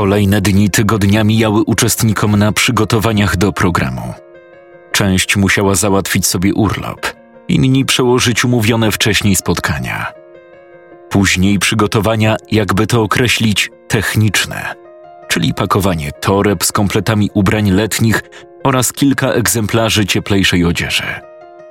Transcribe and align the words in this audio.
Kolejne 0.00 0.40
dni 0.40 0.70
tygodnia 0.70 1.24
mijały 1.24 1.62
uczestnikom 1.62 2.36
na 2.36 2.52
przygotowaniach 2.52 3.36
do 3.36 3.52
programu. 3.52 4.14
Część 4.92 5.36
musiała 5.36 5.74
załatwić 5.74 6.26
sobie 6.26 6.54
urlop, 6.54 7.00
inni 7.48 7.84
przełożyć 7.84 8.44
umówione 8.44 8.92
wcześniej 8.92 9.36
spotkania. 9.36 10.06
Później 11.10 11.58
przygotowania, 11.58 12.36
jakby 12.50 12.86
to 12.86 13.02
określić, 13.02 13.70
techniczne, 13.88 14.74
czyli 15.28 15.54
pakowanie 15.54 16.12
toreb 16.12 16.64
z 16.64 16.72
kompletami 16.72 17.30
ubrań 17.34 17.70
letnich 17.70 18.22
oraz 18.64 18.92
kilka 18.92 19.28
egzemplarzy 19.28 20.06
cieplejszej 20.06 20.64
odzieży. 20.64 21.20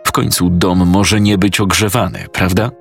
W 0.07 0.11
końcu 0.11 0.49
dom 0.49 0.88
może 0.88 1.21
nie 1.21 1.38
być 1.38 1.59
ogrzewany, 1.59 2.25
prawda? 2.31 2.71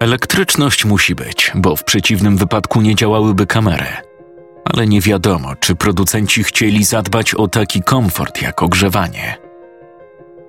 Elektryczność 0.00 0.84
musi 0.84 1.14
być, 1.14 1.52
bo 1.54 1.76
w 1.76 1.84
przeciwnym 1.84 2.36
wypadku 2.36 2.80
nie 2.80 2.94
działałyby 2.94 3.46
kamery 3.46 4.11
ale 4.72 4.86
nie 4.86 5.00
wiadomo, 5.00 5.56
czy 5.56 5.74
producenci 5.74 6.44
chcieli 6.44 6.84
zadbać 6.84 7.34
o 7.34 7.48
taki 7.48 7.82
komfort 7.82 8.42
jak 8.42 8.62
ogrzewanie. 8.62 9.36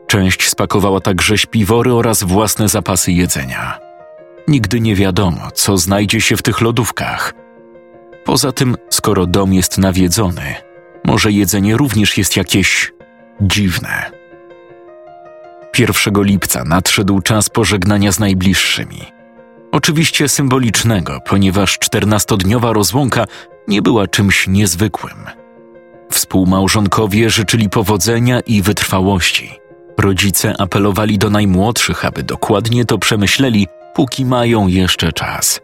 Część 0.08 0.50
spakowała 0.50 1.00
także 1.00 1.38
śpiwory 1.38 1.94
oraz 1.94 2.24
własne 2.24 2.70
zapasy 2.70 3.12
jedzenia. 3.12 3.80
Nigdy 4.48 4.80
nie 4.80 4.96
wiadomo, 4.96 5.52
co 5.54 5.78
znajdzie 5.78 6.22
się 6.22 6.38
w 6.38 6.42
tych 6.42 6.62
lodówkach. 6.62 7.34
Poza 8.26 8.52
tym, 8.52 8.76
skoro 8.90 9.26
dom 9.26 9.54
jest 9.54 9.78
nawiedzony, 9.78 10.56
może 11.06 11.32
jedzenie 11.32 11.78
również 11.78 12.18
jest 12.18 12.38
jakieś 12.38 12.94
dziwne. 13.42 14.12
1 15.80 16.24
lipca 16.24 16.64
nadszedł 16.64 17.22
czas 17.22 17.50
pożegnania 17.50 18.12
z 18.12 18.20
najbliższymi. 18.20 19.23
Oczywiście 19.74 20.30
symbolicznego, 20.30 21.20
ponieważ 21.26 21.80
czternastodniowa 21.80 22.74
rozłąka 22.74 23.26
nie 23.68 23.82
była 23.82 24.08
czymś 24.08 24.48
niezwykłym. 24.48 25.26
Współmałżonkowie 26.12 27.30
życzyli 27.30 27.70
powodzenia 27.70 28.40
i 28.40 28.62
wytrwałości. 28.62 29.60
Rodzice 29.98 30.54
apelowali 30.60 31.18
do 31.18 31.30
najmłodszych, 31.30 32.06
aby 32.06 32.24
dokładnie 32.24 32.86
to 32.86 32.98
przemyśleli, 32.98 33.68
póki 33.94 34.26
mają 34.26 34.68
jeszcze 34.68 35.12
czas. 35.12 35.62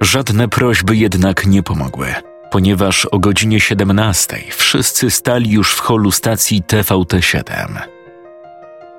Żadne 0.00 0.48
prośby 0.48 0.96
jednak 0.96 1.46
nie 1.46 1.62
pomogły, 1.62 2.14
ponieważ 2.50 3.06
o 3.06 3.18
godzinie 3.18 3.60
17 3.60 4.36
wszyscy 4.50 5.10
stali 5.10 5.50
już 5.50 5.74
w 5.74 5.80
holu 5.80 6.10
stacji 6.10 6.62
TVT7. 6.62 7.78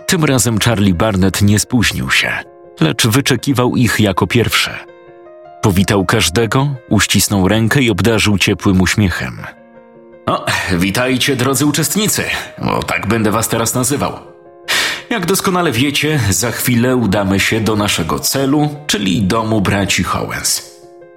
Tym 0.06 0.26
razem 0.26 0.60
Charlie 0.60 0.94
Barnett 0.94 1.42
nie 1.42 1.60
spóźnił 1.60 2.10
się, 2.10 2.51
lecz 2.82 3.08
wyczekiwał 3.08 3.76
ich 3.76 4.00
jako 4.00 4.28
pierwszy– 4.28 4.72
Powitał 5.62 6.06
każdego, 6.06 6.76
uścisnął 6.90 7.48
rękę 7.48 7.82
i 7.82 7.92
obdarzył 7.92 8.38
ciepłym 8.38 8.82
uśmiechem. 8.82 9.42
O, 10.26 10.46
witajcie, 10.72 11.36
drodzy 11.36 11.66
uczestnicy, 11.66 12.24
bo 12.58 12.84
tak 12.84 13.08
będę 13.08 13.32
was 13.32 13.48
teraz 13.48 13.74
nazywał. 13.74 14.14
Jak 15.10 15.26
doskonale 15.26 15.72
wiecie, 15.72 16.20
za 16.30 16.52
chwilę 16.52 16.96
udamy 16.96 17.40
się 17.40 17.60
do 17.60 17.76
naszego 17.76 18.20
celu, 18.20 18.76
czyli 18.88 19.22
domu 19.22 19.62
braci 19.62 20.04
Howens. 20.04 20.72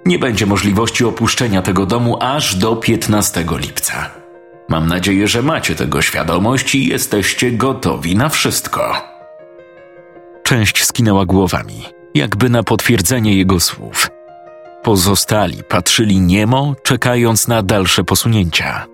Nie 0.07 0.19
będzie 0.19 0.47
możliwości 0.47 1.05
opuszczenia 1.05 1.63
tego 1.63 1.87
domu 1.87 2.19
aż 2.21 2.57
do 2.57 2.77
15 2.77 3.45
lipca. 3.51 4.11
Mam 4.69 4.87
nadzieję, 4.87 5.29
że 5.29 5.43
macie 5.43 5.75
tego 5.75 6.03
świadomość 6.03 6.75
i 6.75 6.89
jesteście 6.89 7.53
gotowi 7.53 8.17
na 8.17 8.29
wszystko. 8.29 9.14
Część 10.45 10.85
skinęła 10.85 11.27
głowami, 11.27 11.85
jakby 12.15 12.51
na 12.51 12.63
potwierdzenie 12.63 13.37
jego 13.37 13.61
słów– 13.61 14.11
Pozostali 14.85 15.63
patrzyli 15.69 16.21
niemo, 16.21 16.75
czekając 16.83 17.49
na 17.49 17.63
dalsze 17.63 18.05
posunięcia. 18.05 18.87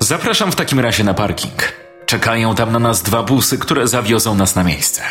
Zapraszam 0.00 0.52
w 0.52 0.56
takim 0.56 0.80
razie 0.80 1.04
na 1.04 1.14
parking. 1.14 1.72
Czekają 2.06 2.54
tam 2.54 2.72
na 2.72 2.78
nas 2.78 3.02
dwa 3.02 3.22
busy, 3.22 3.58
które 3.58 3.88
zawiozą 3.88 4.34
nas 4.34 4.54
na 4.54 4.64
miejsce. 4.64 5.02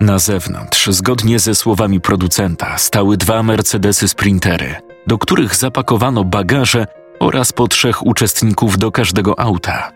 Na 0.00 0.18
zewnątrz, 0.18 0.86
zgodnie 0.86 1.38
ze 1.38 1.54
słowami 1.54 2.00
producenta, 2.00 2.78
stały 2.78 3.16
dwa 3.16 3.42
Mercedesy 3.42 4.08
Sprintery, 4.08 4.74
do 5.06 5.18
których 5.18 5.56
zapakowano 5.56 6.24
bagaże 6.24 6.86
oraz 7.18 7.52
po 7.52 7.68
trzech 7.68 8.06
uczestników 8.06 8.78
do 8.78 8.92
każdego 8.92 9.40
auta. 9.40 9.92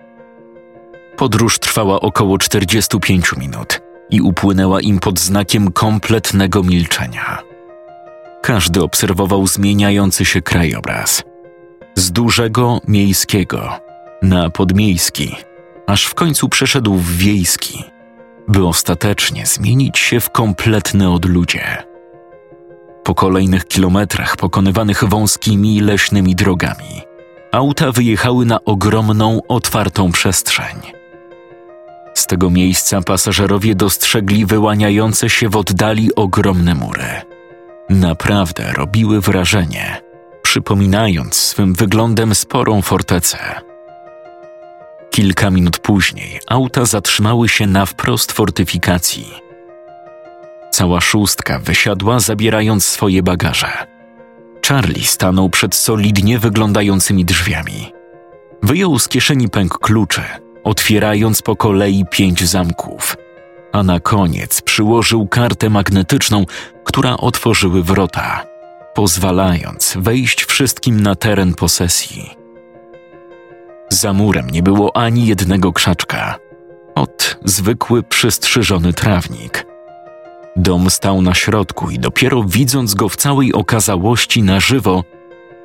Podróż 1.16 1.58
trwała 1.58 2.00
około 2.00 2.38
45 2.38 3.36
minut 3.36 3.83
i 4.10 4.20
upłynęła 4.20 4.80
im 4.80 4.98
pod 4.98 5.20
znakiem 5.20 5.72
kompletnego 5.72 6.62
milczenia. 6.62 7.38
Każdy 8.42 8.82
obserwował 8.82 9.46
zmieniający 9.46 10.24
się 10.24 10.42
krajobraz. 10.42 11.22
Z 11.94 12.12
dużego 12.12 12.80
miejskiego 12.88 13.80
na 14.22 14.50
podmiejski, 14.50 15.36
aż 15.86 16.04
w 16.04 16.14
końcu 16.14 16.48
przeszedł 16.48 16.94
w 16.94 17.16
wiejski, 17.16 17.84
by 18.48 18.66
ostatecznie 18.66 19.46
zmienić 19.46 19.98
się 19.98 20.20
w 20.20 20.30
kompletne 20.30 21.10
odludzie. 21.10 21.82
Po 23.04 23.14
kolejnych 23.14 23.64
kilometrach 23.68 24.36
pokonywanych 24.36 25.04
wąskimi 25.04 25.80
leśnymi 25.80 26.34
drogami, 26.34 27.02
auta 27.52 27.92
wyjechały 27.92 28.46
na 28.46 28.64
ogromną, 28.64 29.40
otwartą 29.48 30.12
przestrzeń. 30.12 30.76
Z 32.14 32.26
tego 32.26 32.50
miejsca 32.50 33.00
pasażerowie 33.00 33.74
dostrzegli 33.74 34.46
wyłaniające 34.46 35.30
się 35.30 35.48
w 35.48 35.56
oddali 35.56 36.14
ogromne 36.14 36.74
mury– 36.74 37.06
naprawdę 37.90 38.72
robiły 38.72 39.20
wrażenie, 39.20 40.02
przypominając 40.42 41.34
swym 41.34 41.74
wyglądem 41.74 42.34
sporą 42.34 42.82
fortecę. 42.82 43.38
Kilka 45.10 45.50
minut 45.50 45.78
później 45.78 46.40
auta 46.48 46.84
zatrzymały 46.84 47.48
się 47.48 47.66
na 47.66 47.86
wprost 47.86 48.32
fortyfikacji. 48.32 49.34
Cała 50.70 51.00
szóstka 51.00 51.58
wysiadła, 51.58 52.20
zabierając 52.20 52.84
swoje 52.84 53.22
bagaże. 53.22 53.86
Charlie 54.68 55.04
stanął 55.04 55.50
przed 55.50 55.74
solidnie 55.74 56.38
wyglądającymi 56.38 57.24
drzwiami. 57.24 57.92
Wyjął 58.62 58.98
z 58.98 59.08
kieszeni 59.08 59.48
pęk 59.48 59.78
kluczy, 59.78 60.22
otwierając 60.64 61.42
po 61.42 61.56
kolei 61.56 62.04
pięć 62.10 62.44
zamków– 62.44 63.16
a 63.74 63.82
na 63.82 64.00
koniec 64.00 64.60
przyłożył 64.60 65.28
kartę 65.28 65.70
magnetyczną, 65.70 66.44
która 66.84 67.16
otworzyły 67.16 67.82
wrota, 67.82 68.46
pozwalając 68.94 69.96
wejść 70.00 70.44
wszystkim 70.44 71.00
na 71.00 71.14
teren 71.14 71.54
posesji. 71.54 72.30
Za 73.88 74.12
murem 74.12 74.50
nie 74.50 74.62
było 74.62 74.96
ani 74.96 75.26
jednego 75.26 75.72
krzaczka. 75.72 76.38
Od 76.94 77.38
zwykły 77.44 78.02
przystrzyżony 78.02 78.92
trawnik. 78.92 79.66
Dom 80.56 80.90
stał 80.90 81.22
na 81.22 81.34
środku 81.34 81.90
i 81.90 81.98
dopiero 81.98 82.44
widząc 82.44 82.94
go 82.94 83.08
w 83.08 83.16
całej 83.16 83.52
okazałości 83.52 84.42
na 84.42 84.60
żywo, 84.60 85.04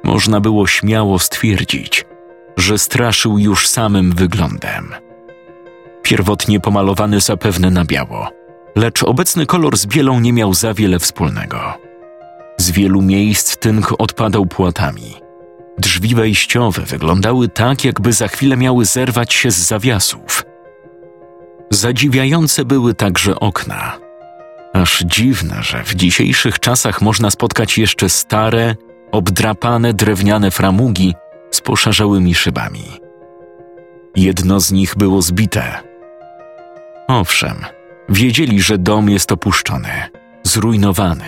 można 0.03 0.39
było 0.39 0.67
śmiało 0.67 1.19
stwierdzić, 1.19 2.05
że 2.59 2.77
straszył 2.77 3.37
już 3.37 3.67
samym 3.67 4.11
wyglądem 4.11 4.93
pierwotnie 6.09 6.59
pomalowany 6.59 7.21
zapewne 7.21 7.71
na 7.71 7.85
biało, 7.85 8.29
lecz 8.75 9.03
obecny 9.03 9.45
kolor 9.45 9.77
z 9.77 9.85
bielą 9.85 10.19
nie 10.19 10.33
miał 10.33 10.53
za 10.53 10.73
wiele 10.73 10.99
wspólnego. 10.99 11.73
Z 12.57 12.71
wielu 12.71 13.01
miejsc 13.01 13.57
tynk 13.57 13.93
odpadał 13.97 14.45
płatami. 14.45 15.15
Drzwi 15.77 16.15
wejściowe 16.15 16.81
wyglądały 16.81 17.49
tak, 17.49 17.85
jakby 17.85 18.13
za 18.13 18.27
chwilę 18.27 18.57
miały 18.57 18.85
zerwać 18.85 19.33
się 19.33 19.51
z 19.51 19.57
zawiasów. 19.57 20.43
Zadziwiające 21.71 22.65
były 22.65 22.93
także 22.93 23.39
okna. 23.39 23.97
Aż 24.73 25.03
dziwne, 25.05 25.63
że 25.63 25.83
w 25.83 25.95
dzisiejszych 25.95 26.59
czasach 26.59 27.01
można 27.01 27.31
spotkać 27.31 27.77
jeszcze 27.77 28.09
stare, 28.09 28.75
obdrapane 29.11 29.93
drewniane 29.93 30.51
framugi 30.51 31.15
z 31.51 31.61
poszarzałymi 31.61 32.35
szybami. 32.35 32.83
Jedno 34.15 34.59
z 34.59 34.71
nich 34.71 34.95
było 34.97 35.21
zbite, 35.21 35.79
Owszem, 37.07 37.65
wiedzieli, 38.09 38.61
że 38.61 38.77
dom 38.77 39.09
jest 39.09 39.31
opuszczony, 39.31 39.89
zrujnowany. 40.43 41.25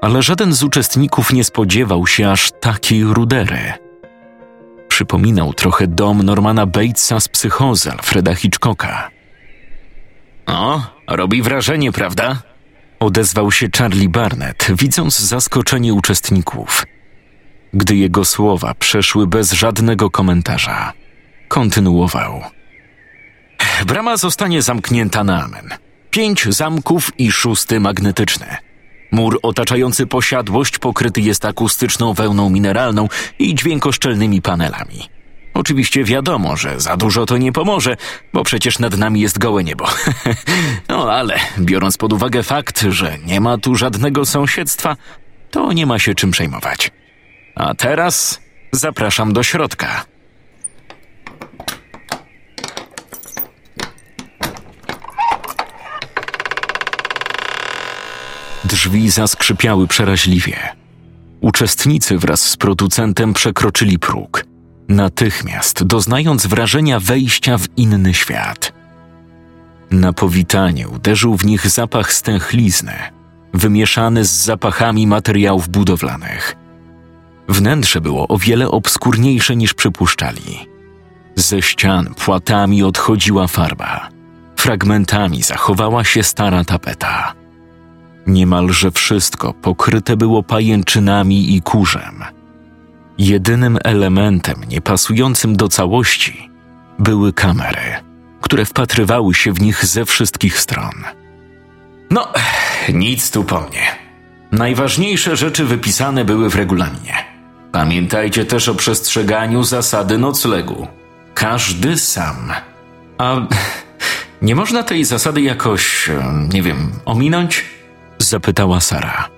ale 0.00 0.22
żaden 0.22 0.52
z 0.54 0.62
uczestników 0.62 1.32
nie 1.32 1.44
spodziewał 1.44 2.06
się 2.06 2.30
aż 2.30 2.50
takiej 2.60 3.04
rudery. 3.04 3.72
Przypominał 4.88 5.52
trochę 5.54 5.86
dom 5.86 6.22
Normana 6.22 6.66
Batesa 6.66 7.20
z 7.20 7.28
psychozy 7.28 7.92
Alfreda 7.92 8.34
Hitchcocka. 8.34 9.10
O, 10.46 10.82
robi 11.08 11.42
wrażenie, 11.42 11.92
prawda? 11.92 12.42
Odezwał 13.00 13.52
się 13.52 13.66
Charlie 13.78 14.08
Barnett, 14.08 14.66
widząc 14.78 15.18
zaskoczenie 15.20 15.94
uczestników. 15.94 16.84
Gdy 17.74 17.96
jego 17.96 18.24
słowa 18.24 18.74
przeszły 18.74 19.26
bez 19.26 19.52
żadnego 19.52 20.10
komentarza, 20.10 20.92
kontynuował. 21.48 22.42
Brama 23.86 24.16
zostanie 24.16 24.62
zamknięta 24.62 25.24
na 25.24 25.44
amen. 25.44 25.68
Pięć 26.10 26.44
zamków 26.44 27.18
i 27.18 27.32
szósty 27.32 27.80
magnetyczny. 27.80 28.56
Mur 29.12 29.38
otaczający 29.42 30.06
posiadłość 30.06 30.78
pokryty 30.78 31.20
jest 31.20 31.44
akustyczną 31.44 32.14
wełną 32.14 32.50
mineralną 32.50 33.08
i 33.38 33.54
dźwiękoszczelnymi 33.54 34.42
panelami. 34.42 35.08
Oczywiście 35.54 36.04
wiadomo, 36.04 36.56
że 36.56 36.80
za 36.80 36.96
dużo 36.96 37.26
to 37.26 37.38
nie 37.38 37.52
pomoże, 37.52 37.96
bo 38.32 38.44
przecież 38.44 38.78
nad 38.78 38.96
nami 38.96 39.20
jest 39.20 39.38
gołe 39.38 39.64
niebo. 39.64 39.88
no 40.88 41.12
ale 41.12 41.38
biorąc 41.58 41.96
pod 41.96 42.12
uwagę 42.12 42.42
fakt, 42.42 42.84
że 42.88 43.18
nie 43.26 43.40
ma 43.40 43.58
tu 43.58 43.74
żadnego 43.74 44.26
sąsiedztwa, 44.26 44.96
to 45.50 45.72
nie 45.72 45.86
ma 45.86 45.98
się 45.98 46.14
czym 46.14 46.30
przejmować. 46.30 46.90
A 47.58 47.74
teraz 47.74 48.40
zapraszam 48.72 49.32
do 49.32 49.42
środka. 49.42 50.04
Drzwi 58.64 59.10
zaskrzypiały 59.10 59.86
przeraźliwie. 59.86 60.56
Uczestnicy 61.40 62.18
wraz 62.18 62.40
z 62.40 62.56
producentem 62.56 63.34
przekroczyli 63.34 63.98
próg, 63.98 64.44
natychmiast 64.88 65.84
doznając 65.84 66.46
wrażenia 66.46 67.00
wejścia 67.00 67.58
w 67.58 67.66
inny 67.76 68.14
świat. 68.14 68.72
Na 69.90 70.12
powitanie 70.12 70.88
uderzył 70.88 71.36
w 71.36 71.44
nich 71.44 71.70
zapach 71.70 72.12
stęchlizny, 72.12 72.94
wymieszany 73.54 74.24
z 74.24 74.30
zapachami 74.30 75.06
materiałów 75.06 75.68
budowlanych. 75.68 76.67
Wnętrze 77.48 78.00
było 78.00 78.28
o 78.28 78.38
wiele 78.38 78.70
obskurniejsze 78.70 79.56
niż 79.56 79.74
przypuszczali. 79.74 80.68
Ze 81.34 81.62
ścian 81.62 82.14
płatami 82.14 82.82
odchodziła 82.82 83.46
farba. 83.46 84.08
Fragmentami 84.56 85.42
zachowała 85.42 86.04
się 86.04 86.22
stara 86.22 86.64
tapeta. 86.64 87.34
Niemalże 88.26 88.90
wszystko 88.90 89.54
pokryte 89.54 90.16
było 90.16 90.42
pajęczynami 90.42 91.56
i 91.56 91.62
kurzem. 91.62 92.24
Jedynym 93.18 93.78
elementem 93.84 94.56
niepasującym 94.68 95.56
do 95.56 95.68
całości 95.68 96.50
były 96.98 97.32
kamery, 97.32 97.94
które 98.40 98.64
wpatrywały 98.64 99.34
się 99.34 99.52
w 99.52 99.60
nich 99.60 99.84
ze 99.84 100.04
wszystkich 100.04 100.58
stron. 100.58 100.92
No, 102.10 102.32
nic 102.94 103.30
tu 103.30 103.44
po 103.44 103.60
mnie. 103.60 103.96
Najważniejsze 104.52 105.36
rzeczy 105.36 105.64
wypisane 105.64 106.24
były 106.24 106.50
w 106.50 106.56
regulaminie. 106.56 107.37
Pamiętajcie 107.72 108.44
też 108.44 108.68
o 108.68 108.74
przestrzeganiu 108.74 109.64
zasady 109.64 110.18
noclegu. 110.18 110.86
Każdy 111.34 111.98
sam. 111.98 112.52
A 113.18 113.36
nie 114.42 114.54
można 114.54 114.82
tej 114.82 115.04
zasady 115.04 115.40
jakoś, 115.40 116.10
nie 116.52 116.62
wiem, 116.62 116.92
ominąć? 117.04 117.64
zapytała 118.18 118.80
Sara. 118.80 119.28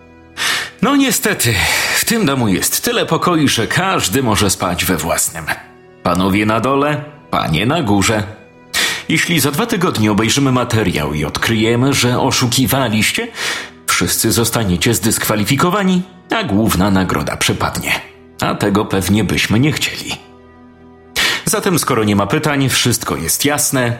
No 0.82 0.96
niestety, 0.96 1.54
w 1.96 2.04
tym 2.04 2.26
domu 2.26 2.48
jest 2.48 2.84
tyle 2.84 3.06
pokoi, 3.06 3.48
że 3.48 3.66
każdy 3.66 4.22
może 4.22 4.50
spać 4.50 4.84
we 4.84 4.96
własnym. 4.96 5.44
Panowie 6.02 6.46
na 6.46 6.60
dole, 6.60 7.04
panie 7.30 7.66
na 7.66 7.82
górze. 7.82 8.22
Jeśli 9.08 9.40
za 9.40 9.50
dwa 9.50 9.66
tygodnie 9.66 10.12
obejrzymy 10.12 10.52
materiał 10.52 11.14
i 11.14 11.24
odkryjemy, 11.24 11.92
że 11.92 12.20
oszukiwaliście, 12.20 13.28
wszyscy 13.86 14.32
zostaniecie 14.32 14.94
zdyskwalifikowani, 14.94 16.02
a 16.36 16.44
główna 16.44 16.90
nagroda 16.90 17.36
przypadnie. 17.36 18.09
A 18.40 18.54
tego 18.54 18.84
pewnie 18.84 19.24
byśmy 19.24 19.60
nie 19.60 19.72
chcieli. 19.72 20.10
Zatem, 21.44 21.78
skoro 21.78 22.04
nie 22.04 22.16
ma 22.16 22.26
pytań, 22.26 22.68
wszystko 22.68 23.16
jest 23.16 23.44
jasne. 23.44 23.98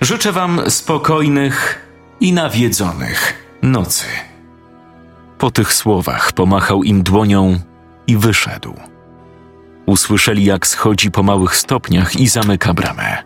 Życzę 0.00 0.32
Wam 0.32 0.70
spokojnych 0.70 1.86
i 2.20 2.32
nawiedzonych 2.32 3.34
nocy. 3.62 4.06
Po 5.38 5.50
tych 5.50 5.72
słowach 5.72 6.32
pomachał 6.32 6.82
im 6.82 7.02
dłonią 7.02 7.60
i 8.06 8.16
wyszedł. 8.16 8.74
Usłyszeli, 9.86 10.44
jak 10.44 10.66
schodzi 10.66 11.10
po 11.10 11.22
małych 11.22 11.56
stopniach 11.56 12.16
i 12.16 12.28
zamyka 12.28 12.74
bramę. 12.74 13.22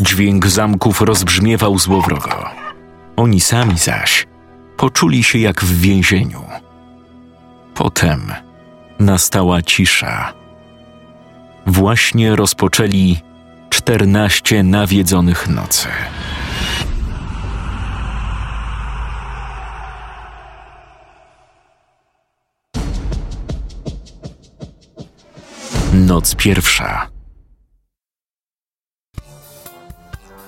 Dźwięk 0.00 0.46
zamków 0.46 1.00
rozbrzmiewał 1.00 1.78
złowrogo. 1.78 2.44
Oni 3.16 3.40
sami 3.40 3.78
zaś 3.78 4.26
poczuli 4.80 5.24
się 5.24 5.38
jak 5.38 5.64
w 5.64 5.80
więzieniu. 5.80 6.42
Potem 7.74 8.32
nastała 9.00 9.62
cisza. 9.62 10.32
Właśnie 11.66 12.36
rozpoczęli 12.36 13.16
czternaście 13.70 14.62
nawiedzonych 14.62 15.48
nocy. 15.48 15.88
Noc 25.92 26.34
pierwsza. 26.34 27.08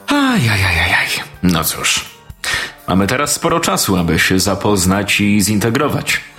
Ajajajajaj. 0.07 1.09
No 1.43 1.65
cóż, 1.65 2.05
mamy 2.89 3.07
teraz 3.07 3.33
sporo 3.33 3.61
czasu, 3.61 3.97
aby 3.97 4.19
się 4.19 4.39
zapoznać 4.39 5.21
i 5.21 5.41
zintegrować. 5.41 6.32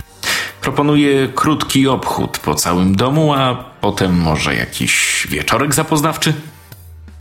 Proponuję 0.64 1.28
krótki 1.34 1.88
obchód 1.88 2.38
po 2.38 2.54
całym 2.54 2.96
domu, 2.96 3.34
a 3.34 3.54
potem 3.80 4.20
może 4.20 4.54
jakiś 4.54 5.26
wieczorek 5.30 5.74
zapoznawczy? 5.74 6.34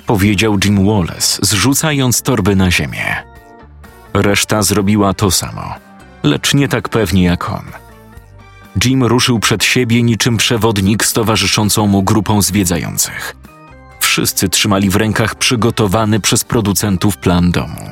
Powiedział 0.06 0.58
Jim 0.64 0.86
Wallace, 0.88 1.40
zrzucając 1.42 2.22
torby 2.22 2.56
na 2.56 2.72
ziemię. 2.72 3.24
Reszta 4.14 4.62
zrobiła 4.62 5.14
to 5.14 5.32
samo, 5.32 5.74
lecz 6.24 6.54
nie 6.54 6.68
tak 6.68 6.90
pewnie 6.90 7.24
jak 7.24 7.50
on– 7.50 7.66
Jim 8.86 9.04
ruszył 9.04 9.40
przed 9.40 9.64
siebie 9.64 10.04
niczym 10.04 10.38
przewodnik 10.38 11.06
z 11.06 11.14
towarzyszącą 11.14 11.88
mu 11.88 12.04
grupą 12.04 12.42
zwiedzających. 12.42 13.36
Wszyscy 14.00 14.50
trzymali 14.50 14.90
w 14.90 14.96
rękach 14.96 15.36
przygotowany 15.36 16.20
przez 16.20 16.44
producentów 16.44 17.18
plan 17.18 17.52
domu. 17.52 17.90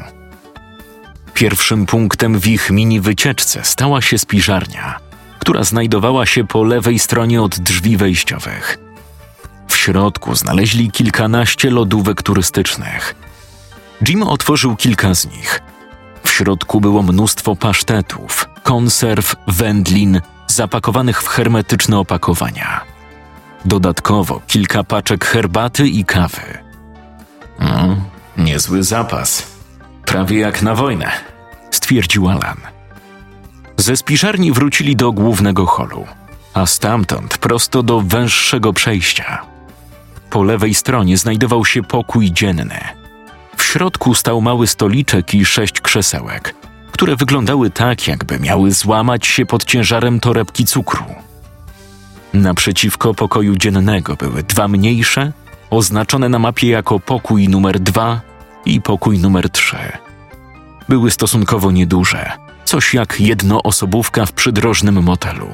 Pierwszym 1.34 1.86
punktem 1.86 2.40
w 2.40 2.48
ich 2.48 2.70
mini 2.70 3.02
wycieczce 3.02 3.64
stała 3.64 4.02
się 4.02 4.18
spiżarnia, 4.18 5.00
która 5.42 5.64
znajdowała 5.64 6.26
się 6.26 6.48
po 6.48 6.64
lewej 6.64 7.00
stronie 7.00 7.42
od 7.42 7.60
drzwi 7.60 7.98
wejściowych. 7.98 8.78
W 9.68 9.78
środku 9.78 10.36
znaleźli 10.36 10.92
kilkanaście 10.92 11.70
lodówek 11.70 12.22
turystycznych. 12.22 13.16
Jim 14.08 14.24
otworzył 14.24 14.76
kilka 14.76 15.14
z 15.14 15.26
nich. 15.26 15.62
W 16.24 16.30
środku 16.30 16.82
było 16.82 17.04
mnóstwo 17.04 17.56
pasztetów, 17.56 18.50
konserw, 18.64 19.36
wędlin, 19.48 20.22
zapakowanych 20.48 21.22
w 21.22 21.28
hermetyczne 21.28 22.00
opakowania. 22.00 22.82
Dodatkowo 23.66 24.42
kilka 24.48 24.84
paczek 24.84 25.26
herbaty 25.26 25.88
i 25.88 26.06
kawy. 26.06 26.58
No, 27.60 27.96
niezły 28.38 28.84
zapas. 28.84 29.48
Prawie 30.06 30.40
jak 30.40 30.62
na 30.62 30.76
wojnę, 30.76 31.12
stwierdził 31.72 32.30
Alan. 32.30 32.81
Ze 33.82 33.98
spiżarni 33.98 34.52
wrócili 34.52 34.96
do 34.96 35.12
głównego 35.12 35.66
holu, 35.66 36.06
a 36.54 36.66
stamtąd 36.66 37.38
prosto 37.38 37.84
do 37.84 38.02
węższego 38.02 38.74
przejścia. 38.74 39.42
Po 40.30 40.44
lewej 40.44 40.74
stronie 40.74 41.18
znajdował 41.18 41.66
się 41.66 41.84
pokój 41.84 42.32
dzienny. 42.32 42.80
W 43.58 43.64
środku 43.64 44.16
stał 44.16 44.42
mały 44.42 44.68
stoliczek 44.68 45.34
i 45.34 45.46
sześć 45.46 45.82
krzesełek– 45.82 46.56
które 47.02 47.16
wyglądały 47.16 47.70
tak, 47.70 48.08
jakby 48.08 48.40
miały 48.40 48.72
złamać 48.72 49.28
się 49.28 49.46
pod 49.46 49.66
ciężarem 49.66 50.20
torebki 50.20 50.66
cukru. 50.66 51.06
Naprzeciwko 52.34 53.14
pokoju 53.14 53.56
dziennego 53.56 54.16
były 54.16 54.44
dwa 54.44 54.68
mniejsze, 54.68 55.32
oznaczone 55.70 56.30
na 56.30 56.40
mapie 56.40 56.68
jako 56.68 57.00
pokój 57.00 57.48
numer 57.48 57.80
dwa 57.80 58.22
i 58.66 58.82
pokój 58.82 59.20
numer 59.20 59.50
trzy. 59.50 59.78
Były 60.90 61.12
stosunkowo 61.12 61.72
nieduże, 61.72 62.32
coś 62.72 62.94
jak 62.94 63.22
jednoosobówka 63.22 64.26
w 64.26 64.32
przydrożnym 64.32 65.04
motelu. 65.04 65.48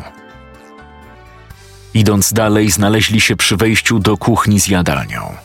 Idąc 1.93 2.33
dalej, 2.33 2.71
znaleźli 2.71 3.21
się 3.21 3.35
przy 3.35 3.57
wejściu 3.57 3.99
do 3.99 4.17
kuchni 4.17 4.59
z 4.59 4.67
jadalnią. 4.67 5.35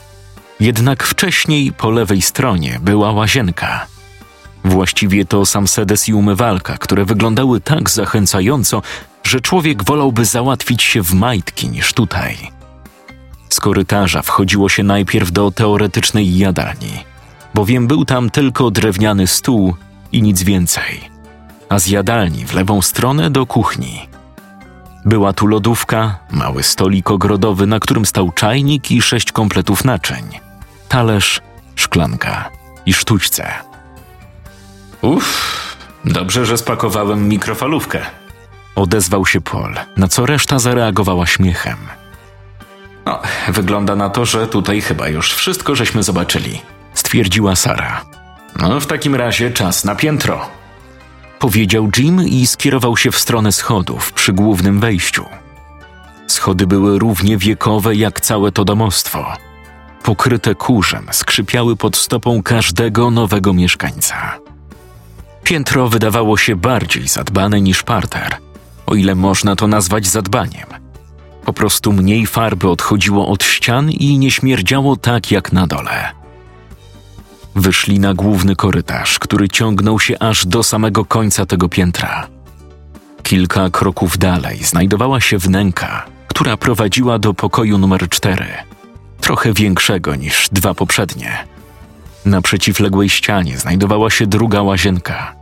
Jednak 0.60 1.02
wcześniej 1.04 1.72
po 1.72 1.90
lewej 1.90 2.22
stronie 2.22 2.78
była 2.82 3.12
łazienka– 3.12 3.86
Właściwie 4.64 5.24
to 5.24 5.46
sam 5.46 5.68
sedes 5.68 6.08
i 6.08 6.14
umywalka, 6.14 6.78
które 6.78 7.04
wyglądały 7.04 7.60
tak 7.60 7.90
zachęcająco, 7.90 8.82
że 9.24 9.40
człowiek 9.40 9.84
wolałby 9.84 10.24
załatwić 10.24 10.82
się 10.82 11.02
w 11.02 11.14
majtki 11.14 11.68
niż 11.68 11.92
tutaj. 11.92 12.36
Z 13.48 13.60
korytarza 13.60 14.22
wchodziło 14.22 14.68
się 14.68 14.82
najpierw 14.82 15.32
do 15.32 15.50
teoretycznej 15.50 16.38
jadalni, 16.38 17.04
bowiem 17.54 17.86
był 17.86 18.04
tam 18.04 18.30
tylko 18.30 18.70
drewniany 18.70 19.26
stół 19.26 19.76
i 20.12 20.22
nic 20.22 20.42
więcej, 20.42 21.11
a 21.72 21.78
z 21.78 21.86
jadalni 21.86 22.46
w 22.46 22.54
lewą 22.54 22.82
stronę 22.82 23.30
do 23.30 23.46
kuchni. 23.46 24.08
Była 25.04 25.32
tu 25.32 25.46
lodówka, 25.46 26.18
mały 26.30 26.62
stolik 26.62 27.10
ogrodowy, 27.10 27.66
na 27.66 27.80
którym 27.80 28.06
stał 28.06 28.32
czajnik 28.32 28.90
i 28.90 29.02
sześć 29.02 29.32
kompletów 29.32 29.84
naczyń, 29.84 30.40
talerz, 30.88 31.40
szklanka 31.76 32.50
i 32.86 32.92
sztućce. 32.92 33.54
Uff, 35.02 35.76
dobrze, 36.04 36.46
że 36.46 36.58
spakowałem 36.58 37.28
mikrofalówkę. 37.28 38.00
Odezwał 38.74 39.26
się 39.26 39.40
Paul, 39.40 39.74
na 39.96 40.08
co 40.08 40.26
reszta 40.26 40.58
zareagowała 40.58 41.26
śmiechem. 41.26 41.76
No, 43.06 43.20
wygląda 43.48 43.96
na 43.96 44.10
to, 44.10 44.24
że 44.24 44.46
tutaj 44.46 44.80
chyba 44.80 45.08
już 45.08 45.34
wszystko 45.34 45.74
żeśmy 45.74 46.02
zobaczyli, 46.02 46.62
stwierdziła 46.94 47.56
Sara. 47.56 48.04
No, 48.60 48.80
w 48.80 48.86
takim 48.86 49.14
razie 49.14 49.50
czas 49.50 49.84
na 49.84 49.94
piętro. 49.94 50.61
Powiedział 51.42 51.88
Jim 51.96 52.28
i 52.28 52.46
skierował 52.46 52.96
się 52.96 53.10
w 53.10 53.18
stronę 53.18 53.52
schodów 53.52 54.12
przy 54.12 54.32
głównym 54.32 54.80
wejściu. 54.80 55.24
Schody 56.26 56.66
były 56.66 56.98
równie 56.98 57.38
wiekowe 57.38 57.94
jak 57.94 58.20
całe 58.20 58.52
to 58.52 58.64
domostwo. 58.64 59.32
Pokryte 60.02 60.54
kurzem 60.54 61.06
skrzypiały 61.12 61.76
pod 61.76 61.96
stopą 61.96 62.42
każdego 62.42 63.10
nowego 63.10 63.52
mieszkańca. 63.52 64.38
Piętro 65.42 65.88
wydawało 65.88 66.36
się 66.36 66.56
bardziej 66.56 67.08
zadbane 67.08 67.60
niż 67.60 67.82
parter, 67.82 68.36
o 68.86 68.94
ile 68.94 69.14
można 69.14 69.56
to 69.56 69.66
nazwać 69.66 70.06
zadbaniem. 70.06 70.66
Po 71.44 71.52
prostu 71.52 71.92
mniej 71.92 72.26
farby 72.26 72.68
odchodziło 72.68 73.28
od 73.28 73.44
ścian 73.44 73.90
i 73.90 74.18
nie 74.18 74.30
śmierdziało 74.30 74.96
tak 74.96 75.30
jak 75.30 75.52
na 75.52 75.66
dole. 75.66 76.21
Wyszli 77.54 78.00
na 78.00 78.14
główny 78.14 78.56
korytarz, 78.56 79.18
który 79.18 79.48
ciągnął 79.48 80.00
się 80.00 80.18
aż 80.18 80.46
do 80.46 80.62
samego 80.62 81.04
końca 81.04 81.46
tego 81.46 81.68
piętra. 81.68 82.26
Kilka 83.22 83.70
kroków 83.70 84.18
dalej 84.18 84.64
znajdowała 84.64 85.20
się 85.20 85.38
wnęka, 85.38 86.06
która 86.28 86.56
prowadziła 86.56 87.18
do 87.18 87.34
pokoju 87.34 87.78
numer 87.78 88.08
cztery, 88.08 88.46
trochę 89.20 89.52
większego 89.52 90.14
niż 90.14 90.48
dwa 90.52 90.74
poprzednie. 90.74 91.44
Na 92.24 92.42
przeciwległej 92.42 93.08
ścianie 93.08 93.58
znajdowała 93.58 94.10
się 94.10 94.26
druga 94.26 94.62
łazienka. 94.62 95.34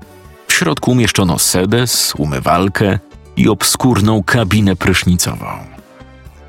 W 0.47 0.53
środku 0.53 0.91
umieszczono 0.91 1.39
sedes, 1.39 2.15
umywalkę 2.19 2.99
i 3.37 3.49
obskurną 3.49 4.23
kabinę 4.23 4.77
prysznicową. 4.77 5.47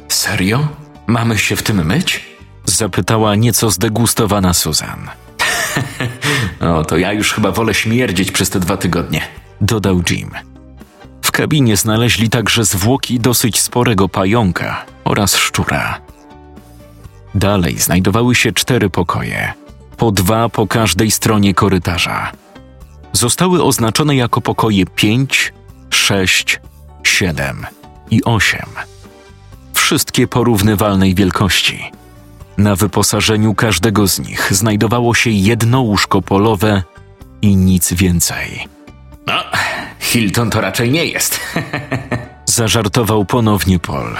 Serio? 0.08 0.68
Mamy 1.08 1.38
się 1.38 1.56
w 1.56 1.64
tym 1.64 1.86
myć? 1.86 2.26
Zapytała 2.66 3.36
nieco 3.36 3.72
zdegustowana 3.72 4.54
Susan. 4.54 5.10
o, 6.76 6.84
to 6.84 6.98
ja 6.98 7.14
już 7.14 7.34
chyba 7.34 7.52
wolę 7.52 7.74
śmierdzieć 7.74 8.32
przez 8.32 8.50
te 8.50 8.60
dwa 8.60 8.78
tygodnie, 8.78 9.22
dodał 9.62 10.02
Jim. 10.10 10.32
W 11.22 11.32
kabinie 11.32 11.78
znaleźli 11.78 12.30
także 12.30 12.66
zwłoki 12.66 13.20
dosyć 13.20 13.60
sporego 13.60 14.10
pająka 14.10 14.86
oraz 15.04 15.36
szczura. 15.36 16.02
Dalej 17.36 17.80
znajdowały 17.80 18.36
się 18.36 18.52
cztery 18.52 18.90
pokoje, 18.90 19.54
po 19.98 20.12
dwa 20.12 20.50
po 20.50 20.68
każdej 20.68 21.12
stronie 21.12 21.54
korytarza. 21.54 22.32
Zostały 23.14 23.64
oznaczone 23.64 24.16
jako 24.16 24.42
pokoje 24.42 24.86
5, 24.86 25.54
6, 25.90 26.60
7 27.04 27.66
i 28.12 28.24
8. 28.24 28.60
Wszystkie 29.74 30.28
porównywalnej 30.28 31.16
wielkości. 31.16 31.92
Na 32.58 32.76
wyposażeniu 32.76 33.56
każdego 33.56 34.08
z 34.08 34.20
nich 34.20 34.54
znajdowało 34.54 35.14
się 35.14 35.30
jedno 35.30 35.82
łóżko 35.82 36.22
polowe 36.22 36.84
i 37.42 37.56
nic 37.56 37.94
więcej. 37.94 38.68
No, 39.28 39.34
Hilton 40.00 40.50
to 40.50 40.62
raczej 40.62 40.92
nie 40.92 41.06
jest. 41.06 41.40
Zażartował 42.46 43.26
ponownie 43.26 43.80
Paul. 43.80 44.18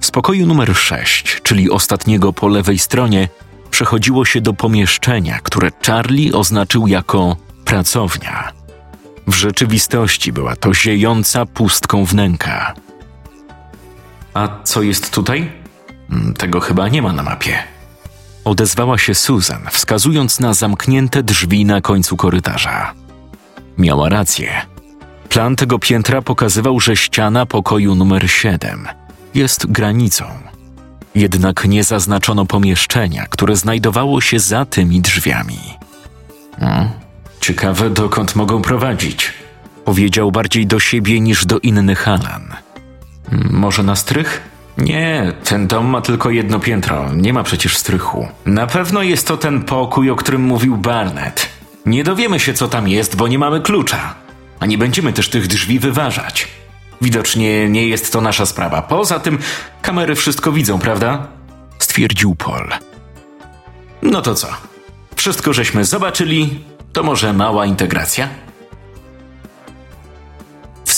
Z 0.00 0.10
pokoju 0.10 0.46
numer 0.46 0.76
6, 0.76 1.40
czyli 1.42 1.70
ostatniego 1.70 2.32
po 2.32 2.48
lewej 2.48 2.78
stronie, 2.78 3.28
przechodziło 3.70 4.24
się 4.24 4.40
do 4.40 4.52
pomieszczenia, 4.52 5.38
które 5.42 5.70
Charlie 5.86 6.32
oznaczył 6.32 6.86
jako 6.86 7.36
pracownia. 7.64 8.52
W 9.26 9.34
rzeczywistości 9.34 10.32
była 10.32 10.56
to 10.56 10.74
ziejąca 10.74 11.46
pustką 11.46 12.04
wnęka. 12.04 12.74
A 14.34 14.48
co 14.64 14.82
jest 14.82 15.10
tutaj? 15.10 15.63
Mm, 16.14 16.34
tego 16.34 16.60
chyba 16.60 16.88
nie 16.88 17.02
ma 17.02 17.12
na 17.12 17.22
mapie. 17.22 17.58
Odezwała 18.44 18.98
się 18.98 19.14
Susan, 19.14 19.66
wskazując 19.70 20.40
na 20.40 20.54
zamknięte 20.54 21.22
drzwi 21.22 21.64
na 21.64 21.80
końcu 21.80 22.16
korytarza. 22.16 22.94
Miała 23.78 24.08
rację. 24.08 24.52
Plan 25.28 25.56
tego 25.56 25.78
piętra 25.78 26.22
pokazywał, 26.22 26.80
że 26.80 26.96
ściana 26.96 27.46
pokoju 27.46 27.94
numer 27.94 28.30
7 28.30 28.88
jest 29.34 29.66
granicą. 29.66 30.24
Jednak 31.14 31.64
nie 31.64 31.84
zaznaczono 31.84 32.46
pomieszczenia, 32.46 33.26
które 33.30 33.56
znajdowało 33.56 34.20
się 34.20 34.38
za 34.38 34.64
tymi 34.64 35.00
drzwiami. 35.00 35.58
Hmm, 36.60 36.88
ciekawe, 37.40 37.90
dokąd 37.90 38.36
mogą 38.36 38.62
prowadzić. 38.62 39.32
Powiedział 39.84 40.32
bardziej 40.32 40.66
do 40.66 40.80
siebie 40.80 41.20
niż 41.20 41.46
do 41.46 41.58
innych 41.58 42.08
Alan. 42.08 42.54
Hmm, 43.30 43.48
może 43.52 43.82
na 43.82 43.96
strych? 43.96 44.53
Nie, 44.78 45.32
ten 45.44 45.66
dom 45.66 45.86
ma 45.86 46.00
tylko 46.00 46.30
jedno 46.30 46.60
piętro, 46.60 47.12
nie 47.12 47.32
ma 47.32 47.42
przecież 47.42 47.76
strychu. 47.76 48.28
Na 48.46 48.66
pewno 48.66 49.02
jest 49.02 49.26
to 49.26 49.36
ten 49.36 49.62
pokój, 49.62 50.10
o 50.10 50.16
którym 50.16 50.42
mówił 50.42 50.76
Barnett. 50.76 51.48
Nie 51.86 52.04
dowiemy 52.04 52.40
się, 52.40 52.54
co 52.54 52.68
tam 52.68 52.88
jest, 52.88 53.16
bo 53.16 53.28
nie 53.28 53.38
mamy 53.38 53.60
klucza. 53.60 54.14
A 54.60 54.66
nie 54.66 54.78
będziemy 54.78 55.12
też 55.12 55.28
tych 55.28 55.46
drzwi 55.46 55.78
wyważać. 55.78 56.48
Widocznie 57.00 57.68
nie 57.68 57.88
jest 57.88 58.12
to 58.12 58.20
nasza 58.20 58.46
sprawa. 58.46 58.82
Poza 58.82 59.20
tym 59.20 59.38
kamery 59.82 60.14
wszystko 60.14 60.52
widzą, 60.52 60.78
prawda? 60.78 61.26
Stwierdził 61.78 62.34
Paul. 62.34 62.68
No 64.02 64.22
to 64.22 64.34
co? 64.34 64.48
Wszystko 65.16 65.52
żeśmy 65.52 65.84
zobaczyli, 65.84 66.60
to 66.92 67.02
może 67.02 67.32
mała 67.32 67.66
integracja? 67.66 68.28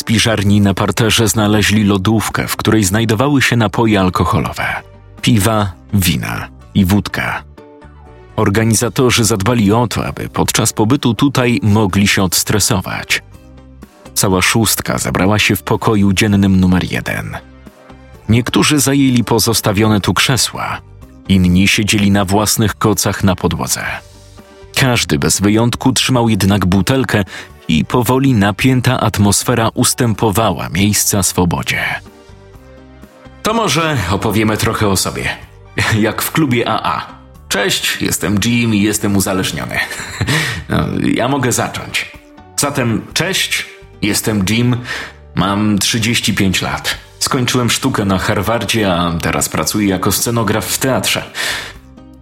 W 0.06 0.08
spiżarni 0.08 0.60
na 0.60 0.74
parterze 0.74 1.28
znaleźli 1.28 1.84
lodówkę, 1.84 2.48
w 2.48 2.56
której 2.56 2.84
znajdowały 2.84 3.42
się 3.42 3.56
napoje 3.56 4.00
alkoholowe: 4.00 4.66
piwa, 5.22 5.72
wina 5.94 6.48
i 6.74 6.84
wódka. 6.84 7.44
Organizatorzy 8.36 9.24
zadbali 9.24 9.72
o 9.72 9.86
to, 9.86 10.06
aby 10.06 10.28
podczas 10.28 10.72
pobytu 10.72 11.14
tutaj 11.14 11.60
mogli 11.62 12.08
się 12.08 12.22
odstresować. 12.22 13.22
Cała 14.14 14.42
szóstka 14.42 14.98
zebrała 14.98 15.38
się 15.38 15.56
w 15.56 15.62
pokoju 15.62 16.12
dziennym 16.12 16.60
numer 16.60 16.92
jeden. 16.92 17.36
Niektórzy 18.28 18.78
zajęli 18.78 19.24
pozostawione 19.24 20.00
tu 20.00 20.14
krzesła, 20.14 20.80
inni 21.28 21.68
siedzieli 21.68 22.10
na 22.10 22.24
własnych 22.24 22.74
kocach 22.74 23.24
na 23.24 23.36
podłodze. 23.36 23.84
Każdy 24.74 25.18
bez 25.18 25.40
wyjątku 25.40 25.92
trzymał 25.92 26.28
jednak 26.28 26.66
butelkę 26.66 27.24
i 27.68 27.84
powoli 27.84 28.34
napięta 28.34 29.00
atmosfera 29.00 29.68
ustępowała 29.74 30.68
miejsca 30.68 31.22
swobodzie. 31.22 31.84
To 33.42 33.54
może 33.54 33.98
opowiemy 34.10 34.56
trochę 34.56 34.88
o 34.88 34.96
sobie. 34.96 35.28
Jak 35.98 36.22
w 36.22 36.32
klubie 36.32 36.68
AA. 36.68 37.06
Cześć, 37.48 38.02
jestem 38.02 38.38
Jim 38.44 38.74
i 38.74 38.82
jestem 38.82 39.16
uzależniony. 39.16 39.78
No, 40.68 40.86
ja 41.14 41.28
mogę 41.28 41.52
zacząć. 41.52 42.12
Zatem 42.56 43.02
cześć, 43.14 43.66
Jestem 44.02 44.44
Jim, 44.50 44.76
mam 45.34 45.78
35 45.78 46.62
lat. 46.62 46.96
Skończyłem 47.18 47.70
sztukę 47.70 48.04
na 48.04 48.18
Harvardzie, 48.18 48.92
a 48.92 49.12
teraz 49.22 49.48
pracuję 49.48 49.88
jako 49.88 50.12
scenograf 50.12 50.66
w 50.66 50.78
teatrze. 50.78 51.22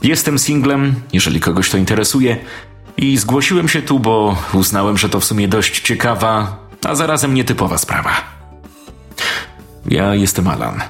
Jestem 0.03 0.39
singlem, 0.39 0.95
jeżeli 1.13 1.41
kogoś 1.41 1.71
to 1.71 1.77
interesuje, 1.77 2.37
i 2.97 3.17
zgłosiłem 3.17 3.69
się 3.69 3.83
tu, 3.83 4.01
bo 4.01 4.37
uznałem, 4.53 4.99
że 4.99 5.09
to 5.09 5.21
w 5.21 5.25
sumie 5.25 5.49
dość 5.49 5.81
ciekawa, 5.81 6.59
a 6.85 6.95
zarazem 6.95 7.35
nietypowa 7.35 7.79
sprawa. 7.79 8.11
Ja 9.89 10.15
jestem 10.15 10.49
Alan. 10.49 10.81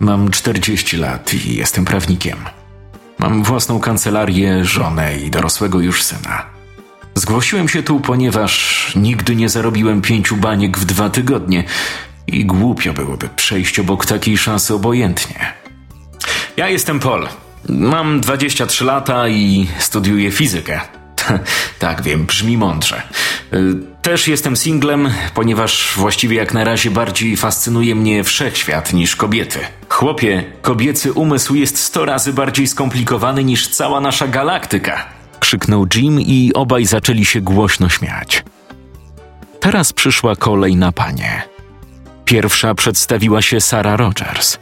Mam 0.00 0.30
40 0.30 0.96
lat 0.96 1.34
i 1.34 1.56
jestem 1.56 1.84
prawnikiem. 1.84 2.38
Mam 3.18 3.42
własną 3.42 3.80
kancelarię, 3.80 4.64
żonę 4.64 5.18
i 5.18 5.30
dorosłego 5.30 5.80
już 5.80 6.02
syna. 6.02 6.46
Zgłosiłem 7.14 7.68
się 7.68 7.82
tu, 7.82 8.00
ponieważ 8.00 8.92
nigdy 8.96 9.36
nie 9.36 9.48
zarobiłem 9.48 10.02
pięciu 10.02 10.36
baniek 10.36 10.78
w 10.78 10.84
dwa 10.84 11.10
tygodnie 11.10 11.64
i 12.26 12.44
głupio 12.44 12.92
byłoby 12.92 13.28
przejść 13.36 13.78
obok 13.78 14.06
takiej 14.06 14.38
szansy 14.38 14.74
obojętnie. 14.74 15.52
Ja 16.56 16.68
jestem 16.68 17.00
Paul. 17.00 17.28
Mam 17.68 18.20
23 18.20 18.84
lata 18.84 19.28
i 19.28 19.68
studiuję 19.78 20.30
fizykę. 20.30 20.97
tak, 21.78 22.02
wiem, 22.02 22.26
brzmi 22.26 22.56
mądrze. 22.56 23.02
Y, 23.52 23.74
też 24.02 24.28
jestem 24.28 24.56
singlem, 24.56 25.10
ponieważ 25.34 25.92
właściwie 25.96 26.36
jak 26.36 26.54
na 26.54 26.64
razie 26.64 26.90
bardziej 26.90 27.36
fascynuje 27.36 27.94
mnie 27.94 28.24
wszechświat 28.24 28.92
niż 28.92 29.16
kobiety. 29.16 29.58
Chłopie, 29.88 30.44
kobiecy 30.62 31.12
umysł 31.12 31.54
jest 31.54 31.78
sto 31.78 32.04
razy 32.04 32.32
bardziej 32.32 32.66
skomplikowany 32.66 33.44
niż 33.44 33.68
cała 33.68 34.00
nasza 34.00 34.28
galaktyka. 34.28 35.06
Krzyknął 35.40 35.86
Jim 35.94 36.20
i 36.20 36.52
obaj 36.54 36.86
zaczęli 36.86 37.24
się 37.24 37.40
głośno 37.40 37.88
śmiać. 37.88 38.44
Teraz 39.60 39.92
przyszła 39.92 40.36
kolej 40.36 40.76
na 40.76 40.92
panie. 40.92 41.42
Pierwsza 42.24 42.74
przedstawiła 42.74 43.42
się 43.42 43.60
Sara 43.60 43.96
Rogers. 43.96 44.58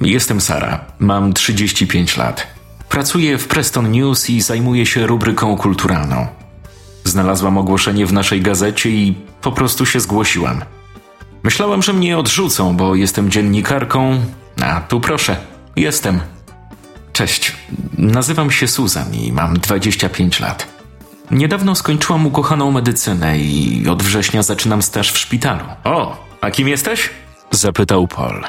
Jestem 0.00 0.40
Sara, 0.40 0.84
mam 0.98 1.32
35 1.32 2.16
lat. 2.16 2.53
Pracuję 2.88 3.38
w 3.38 3.48
Preston 3.48 3.90
News 3.90 4.30
i 4.30 4.40
zajmuję 4.40 4.86
się 4.86 5.06
rubryką 5.06 5.56
kulturalną. 5.56 6.26
Znalazłam 7.04 7.58
ogłoszenie 7.58 8.06
w 8.06 8.12
naszej 8.12 8.40
gazecie 8.40 8.90
i 8.90 9.14
po 9.42 9.52
prostu 9.52 9.86
się 9.86 10.00
zgłosiłam. 10.00 10.60
Myślałam, 11.42 11.82
że 11.82 11.92
mnie 11.92 12.18
odrzucą, 12.18 12.76
bo 12.76 12.94
jestem 12.94 13.30
dziennikarką. 13.30 14.20
A 14.62 14.80
tu 14.80 15.00
proszę, 15.00 15.36
jestem. 15.76 16.20
Cześć, 17.12 17.52
nazywam 17.98 18.50
się 18.50 18.68
Susan 18.68 19.14
i 19.14 19.32
mam 19.32 19.58
25 19.58 20.40
lat. 20.40 20.66
Niedawno 21.30 21.74
skończyłam 21.74 22.26
ukochaną 22.26 22.70
medycynę 22.70 23.38
i 23.38 23.88
od 23.88 24.02
września 24.02 24.42
zaczynam 24.42 24.82
staż 24.82 25.12
w 25.12 25.18
szpitalu. 25.18 25.64
O, 25.84 26.16
a 26.40 26.50
kim 26.50 26.68
jesteś? 26.68 27.10
Zapytał 27.50 28.08
Paul. 28.08 28.44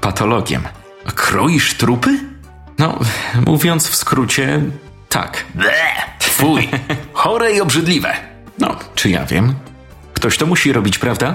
Patologiem. 0.00 0.62
Kroisz 1.14 1.74
trupy? 1.74 2.33
No, 2.78 2.98
mówiąc 3.46 3.88
w 3.88 3.96
skrócie, 3.96 4.62
tak. 5.08 5.44
Fuj, 6.20 6.68
chore 7.12 7.52
i 7.52 7.60
obrzydliwe. 7.60 8.14
No, 8.58 8.76
czy 8.94 9.10
ja 9.10 9.26
wiem? 9.26 9.54
Ktoś 10.14 10.36
to 10.38 10.46
musi 10.46 10.72
robić, 10.72 10.98
prawda? 10.98 11.34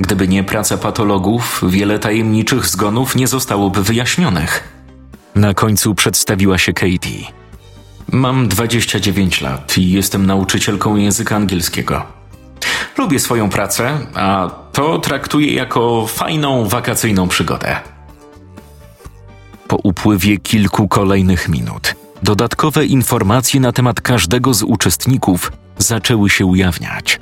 Gdyby 0.00 0.28
nie 0.28 0.44
praca 0.44 0.78
patologów, 0.78 1.62
wiele 1.68 1.98
tajemniczych 1.98 2.66
zgonów 2.66 3.16
nie 3.16 3.28
zostałoby 3.28 3.82
wyjaśnionych. 3.82 4.68
Na 5.34 5.54
końcu 5.54 5.94
przedstawiła 5.94 6.58
się 6.58 6.72
Katie. 6.72 7.26
Mam 8.12 8.48
29 8.48 9.40
lat 9.40 9.78
i 9.78 9.90
jestem 9.92 10.26
nauczycielką 10.26 10.96
języka 10.96 11.36
angielskiego. 11.36 12.02
Lubię 12.98 13.18
swoją 13.18 13.48
pracę, 13.48 13.98
a 14.14 14.50
to 14.72 14.98
traktuję 14.98 15.54
jako 15.54 16.06
fajną 16.06 16.68
wakacyjną 16.68 17.28
przygodę. 17.28 17.76
Po 19.68 19.76
upływie 19.76 20.38
kilku 20.38 20.88
kolejnych 20.88 21.48
minut, 21.48 21.94
dodatkowe 22.22 22.86
informacje 22.86 23.60
na 23.60 23.72
temat 23.72 24.00
każdego 24.00 24.54
z 24.54 24.62
uczestników 24.62 25.52
zaczęły 25.78 26.30
się 26.30 26.46
ujawniać. 26.46 27.20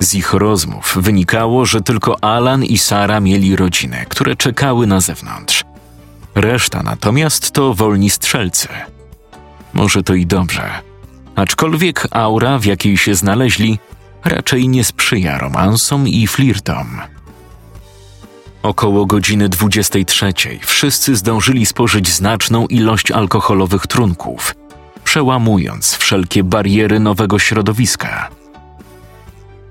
Z 0.00 0.14
ich 0.14 0.32
rozmów 0.32 0.98
wynikało, 1.00 1.66
że 1.66 1.80
tylko 1.80 2.24
Alan 2.24 2.64
i 2.64 2.78
Sara 2.78 3.20
mieli 3.20 3.56
rodziny, 3.56 4.06
które 4.08 4.36
czekały 4.36 4.86
na 4.86 5.00
zewnątrz. 5.00 5.64
Reszta 6.34 6.82
natomiast 6.82 7.50
to 7.50 7.74
wolni 7.74 8.10
strzelcy. 8.10 8.68
Może 9.74 10.02
to 10.02 10.14
i 10.14 10.26
dobrze. 10.26 10.70
Aczkolwiek 11.36 12.06
aura, 12.10 12.58
w 12.58 12.64
jakiej 12.64 12.96
się 12.96 13.14
znaleźli, 13.14 13.78
raczej 14.24 14.68
nie 14.68 14.84
sprzyja 14.84 15.38
romansom 15.38 16.08
i 16.08 16.26
flirtom. 16.26 17.00
Około 18.62 19.06
godziny 19.06 19.48
23 19.48 20.32
wszyscy 20.60 21.16
zdążyli 21.16 21.66
spożyć 21.66 22.08
znaczną 22.08 22.66
ilość 22.66 23.10
alkoholowych 23.10 23.86
trunków, 23.86 24.54
przełamując 25.04 25.94
wszelkie 25.94 26.44
bariery 26.44 27.00
nowego 27.00 27.38
środowiska. 27.38 28.28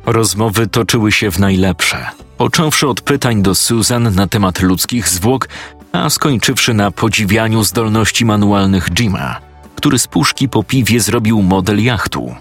Rozmowy 0.06 0.67
toczyły 0.67 1.12
się 1.12 1.32
w 1.32 1.39
najlepsze, 1.39 2.06
począwszy 2.38 2.88
od 2.88 3.01
pytań 3.01 3.41
do 3.41 3.56
Susan 3.56 4.15
na 4.15 4.27
temat 4.27 4.62
ludzkich 4.62 5.10
zwłok, 5.10 5.50
a 5.91 6.10
skończywszy 6.10 6.73
na 6.73 6.91
podziwianiu 6.91 7.63
zdolności 7.63 8.26
manualnych 8.26 8.89
Jima, 8.89 9.39
który 9.76 10.00
z 10.00 10.08
puszki 10.08 10.50
po 10.50 10.63
piwie 10.63 11.00
zrobił 11.00 11.41
model 11.41 11.84
jachtu. 11.84 12.36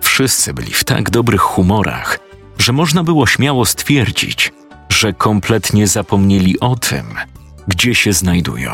Wszyscy 0.00 0.54
byli 0.54 0.72
w 0.72 0.84
tak 0.84 1.10
dobrych 1.10 1.40
humorach, 1.40 2.18
że 2.58 2.72
można 2.72 3.04
było 3.04 3.26
śmiało 3.26 3.66
stwierdzić, 3.66 4.52
że 4.94 5.12
kompletnie 5.12 5.86
zapomnieli 5.86 6.60
o 6.60 6.76
tym, 6.76 7.06
gdzie 7.68 7.94
się 7.94 8.12
znajdują. 8.12 8.70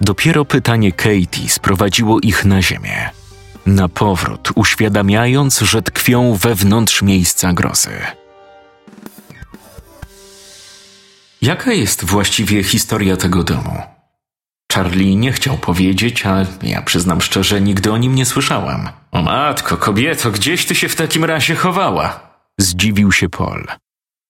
Dopiero 0.00 0.44
pytanie 0.44 0.92
Katie 0.92 1.48
sprowadziło 1.48 2.20
ich 2.20 2.44
na 2.44 2.62
ziemię. 2.62 3.10
Na 3.66 3.88
powrót 3.88 4.48
uświadamiając, 4.54 5.60
że 5.60 5.82
tkwią 5.82 6.34
wewnątrz 6.34 7.02
miejsca 7.02 7.52
grozy. 7.52 7.90
Jaka 11.42 11.72
jest 11.72 12.04
właściwie 12.04 12.62
historia 12.62 13.16
tego 13.16 13.44
domu? 13.44 13.82
Charlie 14.72 15.16
nie 15.16 15.32
chciał 15.32 15.58
powiedzieć, 15.58 16.26
a 16.26 16.46
ja 16.62 16.82
przyznam 16.82 17.20
szczerze, 17.20 17.60
nigdy 17.60 17.92
o 17.92 17.98
nim 17.98 18.14
nie 18.14 18.26
słyszałam. 18.26 18.88
O 19.10 19.22
matko, 19.22 19.76
kobieto, 19.76 20.30
gdzieś 20.30 20.66
ty 20.66 20.74
się 20.74 20.88
w 20.88 20.96
takim 20.96 21.24
razie 21.24 21.54
chowała? 21.54 22.20
Zdziwił 22.58 23.12
się 23.12 23.28
Paul. 23.28 23.66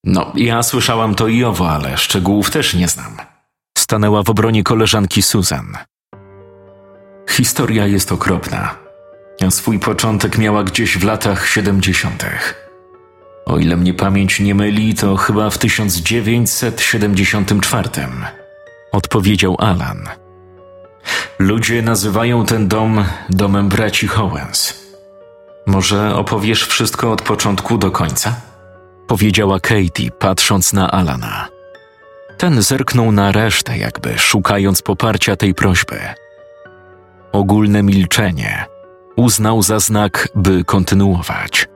No, 0.05 0.33
ja 0.35 0.63
słyszałam 0.63 1.15
to 1.15 1.29
i 1.29 1.45
owo, 1.45 1.71
ale 1.71 1.99
szczegółów 1.99 2.51
też 2.51 2.75
nie 2.75 2.89
znam. 2.89 3.17
Stanęła 3.79 4.23
w 4.23 4.31
obronie 4.31 4.63
koleżanki 4.63 5.23
Susan. 5.23 5.77
Historia 7.31 7.87
jest 7.87 8.13
okropna. 8.13 8.75
Swój 9.51 9.79
początek 9.79 10.39
miała 10.39 10.65
gdzieś 10.65 10.99
w 10.99 11.05
latach 11.05 11.49
siedemdziesiątych. 11.49 12.69
O 13.47 13.59
ile 13.59 13.77
mnie 13.77 13.95
pamięć 13.95 14.41
nie 14.41 14.55
myli, 14.55 14.95
to 14.95 15.17
chyba 15.17 15.51
w 15.51 15.59
1974. 15.59 17.89
Odpowiedział 18.93 19.57
Alan. 19.59 20.09
Ludzie 21.39 21.83
nazywają 21.83 22.47
ten 22.47 22.69
dom 22.69 23.05
domem 23.31 23.69
braci 23.69 24.07
Howens. 24.07 24.75
Może 25.67 26.15
opowiesz 26.15 26.67
wszystko 26.67 27.13
od 27.13 27.23
początku 27.23 27.79
do 27.79 27.91
końca? 27.91 28.50
Powiedziała 29.11 29.61
Katie, 29.61 30.11
patrząc 30.19 30.73
na 30.73 30.91
Alana. 30.91 31.49
Ten 32.39 32.63
zerknął 32.63 33.13
na 33.13 33.33
resztę, 33.33 33.79
jakby 33.79 34.19
szukając 34.19 34.83
poparcia 34.83 35.37
tej 35.37 35.55
prośby. 35.55 36.01
Ogólne 37.33 37.83
milczenie 37.83 38.65
uznał 39.17 39.63
za 39.63 39.81
znak, 39.81 40.29
by 40.35 40.65
kontynuować. 40.65 41.69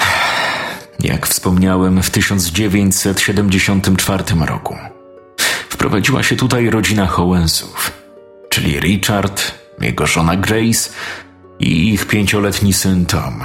Jak 1.10 1.26
wspomniałem, 1.26 2.02
w 2.02 2.10
1974 2.10 4.24
roku 4.46 4.76
wprowadziła 5.68 6.22
się 6.22 6.36
tutaj 6.36 6.70
rodzina 6.70 7.06
Howensów, 7.06 7.92
czyli 8.48 8.80
Richard, 8.80 9.54
jego 9.80 10.06
żona 10.06 10.36
Grace 10.36 10.90
i 11.58 11.92
ich 11.92 12.06
pięcioletni 12.06 12.72
syn 12.72 13.06
Tom. 13.06 13.44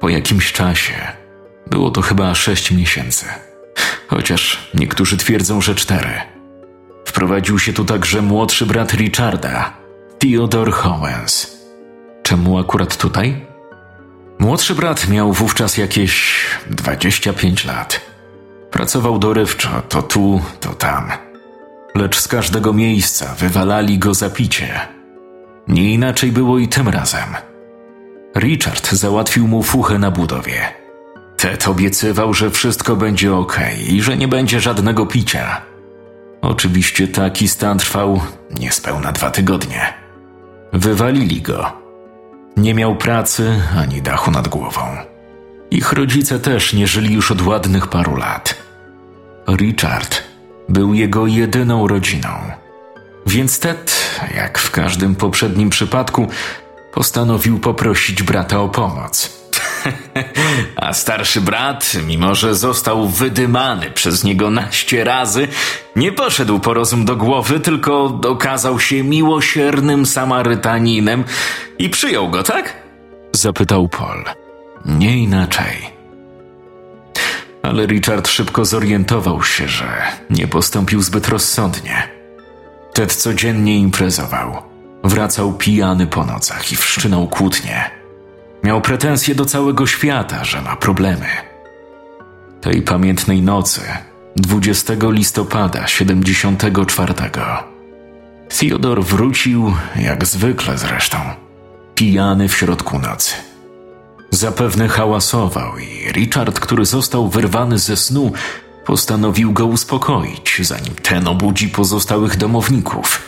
Po 0.00 0.08
jakimś 0.08 0.52
czasie, 0.52 1.17
było 1.70 1.90
to 1.90 2.02
chyba 2.02 2.34
sześć 2.34 2.70
miesięcy, 2.70 3.26
chociaż 4.08 4.70
niektórzy 4.74 5.16
twierdzą, 5.16 5.60
że 5.60 5.74
cztery. 5.74 6.20
Wprowadził 7.04 7.58
się 7.58 7.72
tu 7.72 7.84
także 7.84 8.22
młodszy 8.22 8.66
brat 8.66 8.94
Richarda, 8.94 9.72
Theodore 10.18 10.72
Howens. 10.72 11.58
Czemu 12.22 12.58
akurat 12.58 12.96
tutaj? 12.96 13.46
Młodszy 14.38 14.74
brat 14.74 15.08
miał 15.08 15.32
wówczas 15.32 15.76
jakieś 15.76 16.40
25 16.70 17.64
lat. 17.64 18.00
Pracował 18.70 19.18
dorywczo, 19.18 19.68
to 19.88 20.02
tu, 20.02 20.40
to 20.60 20.74
tam. 20.74 21.12
Lecz 21.94 22.18
z 22.18 22.28
każdego 22.28 22.72
miejsca 22.72 23.34
wywalali 23.38 23.98
go 23.98 24.14
za 24.14 24.30
picie. 24.30 24.80
Nie 25.68 25.94
inaczej 25.94 26.32
było 26.32 26.58
i 26.58 26.68
tym 26.68 26.88
razem. 26.88 27.34
Richard 28.36 28.90
załatwił 28.92 29.48
mu 29.48 29.62
fuchę 29.62 29.98
na 29.98 30.10
budowie. 30.10 30.87
Ted 31.38 31.68
obiecywał, 31.68 32.34
że 32.34 32.50
wszystko 32.50 32.96
będzie 32.96 33.34
ok 33.34 33.58
i 33.88 34.02
że 34.02 34.16
nie 34.16 34.28
będzie 34.28 34.60
żadnego 34.60 35.06
picia. 35.06 35.60
Oczywiście 36.42 37.08
taki 37.08 37.48
stan 37.48 37.78
trwał 37.78 38.20
niespełna 38.60 39.12
dwa 39.12 39.30
tygodnie. 39.30 39.94
Wywalili 40.72 41.42
go. 41.42 41.72
Nie 42.56 42.74
miał 42.74 42.96
pracy 42.96 43.60
ani 43.76 44.02
dachu 44.02 44.30
nad 44.30 44.48
głową. 44.48 44.80
Ich 45.70 45.92
rodzice 45.92 46.38
też 46.38 46.72
nie 46.72 46.86
żyli 46.86 47.14
już 47.14 47.30
od 47.30 47.42
ładnych 47.42 47.86
paru 47.86 48.16
lat. 48.16 48.54
Richard 49.48 50.22
był 50.68 50.94
jego 50.94 51.26
jedyną 51.26 51.88
rodziną. 51.88 52.28
Więc 53.26 53.58
Ted, 53.58 53.96
jak 54.34 54.58
w 54.58 54.70
każdym 54.70 55.14
poprzednim 55.14 55.70
przypadku, 55.70 56.26
postanowił 56.92 57.58
poprosić 57.58 58.22
brata 58.22 58.60
o 58.60 58.68
pomoc. 58.68 59.37
A 60.76 60.92
starszy 60.92 61.40
brat, 61.40 61.92
mimo 62.06 62.34
że 62.34 62.54
został 62.54 63.08
wydymany 63.08 63.90
przez 63.90 64.24
niego 64.24 64.50
naście 64.50 65.04
razy, 65.04 65.48
nie 65.96 66.12
poszedł 66.12 66.60
po 66.60 66.74
rozum 66.74 67.04
do 67.04 67.16
głowy, 67.16 67.60
tylko 67.60 68.20
okazał 68.28 68.80
się 68.80 69.04
miłosiernym 69.04 70.06
Samarytaninem 70.06 71.24
i 71.78 71.90
przyjął 71.90 72.28
go, 72.28 72.42
tak? 72.42 72.76
Zapytał 73.32 73.88
Paul. 73.88 74.24
Nie 74.84 75.18
inaczej. 75.18 75.98
Ale 77.62 77.86
Richard 77.86 78.28
szybko 78.28 78.64
zorientował 78.64 79.42
się, 79.42 79.68
że 79.68 80.02
nie 80.30 80.48
postąpił 80.48 81.02
zbyt 81.02 81.28
rozsądnie. 81.28 82.08
Ted 82.94 83.14
codziennie 83.14 83.78
imprezował. 83.78 84.62
Wracał 85.04 85.52
pijany 85.52 86.06
po 86.06 86.24
nocach 86.24 86.72
i 86.72 86.76
wszczynał 86.76 87.28
kłótnie. 87.28 87.97
Miał 88.62 88.80
pretensje 88.80 89.34
do 89.34 89.44
całego 89.44 89.86
świata, 89.86 90.44
że 90.44 90.62
ma 90.62 90.76
problemy. 90.76 91.26
Tej 92.60 92.82
pamiętnej 92.82 93.42
nocy, 93.42 93.80
20 94.36 94.92
listopada 95.02 95.86
74, 95.86 97.14
Theodor 98.58 99.04
wrócił, 99.04 99.74
jak 99.96 100.26
zwykle 100.26 100.78
zresztą, 100.78 101.18
pijany 101.94 102.48
w 102.48 102.56
środku 102.56 102.98
nocy. 102.98 103.34
Zapewne 104.30 104.88
hałasował 104.88 105.78
i 105.78 106.12
Richard, 106.12 106.60
który 106.60 106.84
został 106.84 107.28
wyrwany 107.28 107.78
ze 107.78 107.96
snu, 107.96 108.32
postanowił 108.86 109.52
go 109.52 109.66
uspokoić, 109.66 110.60
zanim 110.62 110.94
ten 110.94 111.28
obudzi 111.28 111.68
pozostałych 111.68 112.36
domowników. 112.36 113.22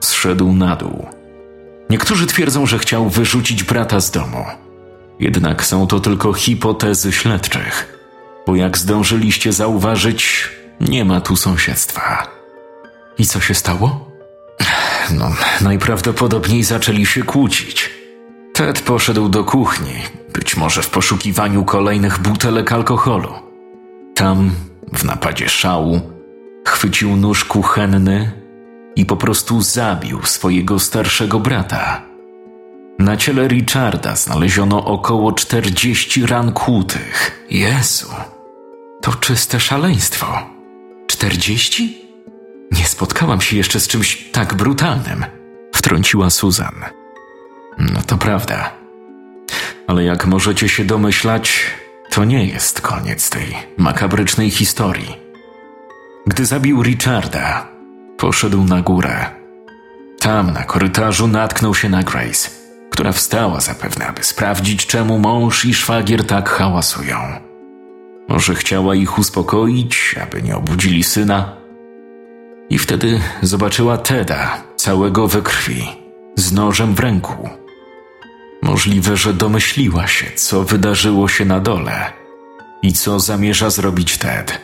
Zszedł 0.00 0.52
na 0.52 0.76
dół. 0.76 1.06
Niektórzy 1.90 2.26
twierdzą, 2.26 2.66
że 2.66 2.78
chciał 2.78 3.08
wyrzucić 3.08 3.64
brata 3.64 4.00
z 4.00 4.10
domu. 4.10 4.44
Jednak 5.20 5.64
są 5.64 5.86
to 5.86 6.00
tylko 6.00 6.32
hipotezy 6.32 7.12
śledczych, 7.12 7.98
bo 8.46 8.56
jak 8.56 8.78
zdążyliście 8.78 9.52
zauważyć, 9.52 10.48
nie 10.80 11.04
ma 11.04 11.20
tu 11.20 11.36
sąsiedztwa. 11.36 12.26
I 13.18 13.26
co 13.26 13.40
się 13.40 13.54
stało? 13.54 14.10
No, 15.10 15.32
najprawdopodobniej 15.60 16.62
zaczęli 16.62 17.06
się 17.06 17.22
kłócić. 17.22 17.90
Ted 18.52 18.80
poszedł 18.80 19.28
do 19.28 19.44
kuchni, 19.44 19.94
być 20.32 20.56
może 20.56 20.82
w 20.82 20.90
poszukiwaniu 20.90 21.64
kolejnych 21.64 22.18
butelek 22.18 22.72
alkoholu. 22.72 23.32
Tam, 24.14 24.50
w 24.92 25.04
napadzie 25.04 25.48
szału, 25.48 26.00
chwycił 26.66 27.16
nóż 27.16 27.44
kuchenny 27.44 28.43
i 28.96 29.06
po 29.06 29.16
prostu 29.16 29.62
zabił 29.62 30.22
swojego 30.22 30.78
starszego 30.78 31.40
brata. 31.40 32.02
Na 32.98 33.16
ciele 33.16 33.48
Richarda 33.48 34.16
znaleziono 34.16 34.84
około 34.84 35.32
40 35.32 36.26
ran 36.26 36.52
kłutych. 36.52 37.46
Jezu, 37.50 38.08
to 39.02 39.12
czyste 39.12 39.60
szaleństwo. 39.60 40.26
40? 41.06 41.98
Nie 42.72 42.84
spotkałam 42.84 43.40
się 43.40 43.56
jeszcze 43.56 43.80
z 43.80 43.88
czymś 43.88 44.30
tak 44.32 44.54
brutalnym, 44.54 45.24
wtrąciła 45.74 46.30
Susan. 46.30 46.84
No 47.78 48.02
to 48.06 48.18
prawda. 48.18 48.72
Ale 49.86 50.04
jak 50.04 50.26
możecie 50.26 50.68
się 50.68 50.84
domyślać, 50.84 51.64
to 52.10 52.24
nie 52.24 52.46
jest 52.46 52.80
koniec 52.80 53.30
tej 53.30 53.56
makabrycznej 53.76 54.50
historii. 54.50 55.16
Gdy 56.26 56.46
zabił 56.46 56.82
Richarda, 56.82 57.73
poszedł 58.24 58.64
na 58.64 58.82
górę. 58.82 59.26
Tam 60.20 60.52
na 60.52 60.62
korytarzu 60.62 61.26
natknął 61.28 61.74
się 61.74 61.88
na 61.88 62.02
Grace, 62.02 62.50
która 62.90 63.12
wstała 63.12 63.60
zapewne, 63.60 64.06
aby 64.06 64.24
sprawdzić, 64.24 64.86
czemu 64.86 65.18
mąż 65.18 65.64
i 65.64 65.74
szwagier 65.74 66.26
tak 66.26 66.48
hałasują. 66.48 67.16
Może 68.28 68.54
chciała 68.54 68.94
ich 68.94 69.18
uspokoić, 69.18 70.14
aby 70.22 70.42
nie 70.42 70.56
obudzili 70.56 71.04
syna. 71.04 71.56
I 72.70 72.78
wtedy 72.78 73.20
zobaczyła 73.42 73.98
Teda, 73.98 74.62
całego 74.76 75.28
we 75.28 75.42
krwi, 75.42 75.88
z 76.36 76.52
nożem 76.52 76.94
w 76.94 77.00
ręku. 77.00 77.48
Możliwe, 78.62 79.16
że 79.16 79.32
domyśliła 79.32 80.06
się, 80.06 80.26
co 80.34 80.62
wydarzyło 80.62 81.28
się 81.28 81.44
na 81.44 81.60
dole 81.60 82.12
i 82.82 82.92
co 82.92 83.20
zamierza 83.20 83.70
zrobić 83.70 84.18
Ted. 84.18 84.60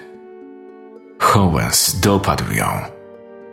Howes 1.18 2.01
dopadł 2.01 2.53
ją. 2.53 2.99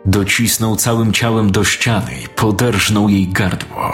Docisnął 0.04 0.76
całym 0.76 1.12
ciałem 1.12 1.52
do 1.52 1.64
ściany 1.64 2.12
i 2.24 2.28
poderżnął 2.28 3.08
jej 3.08 3.28
gardło. 3.28 3.92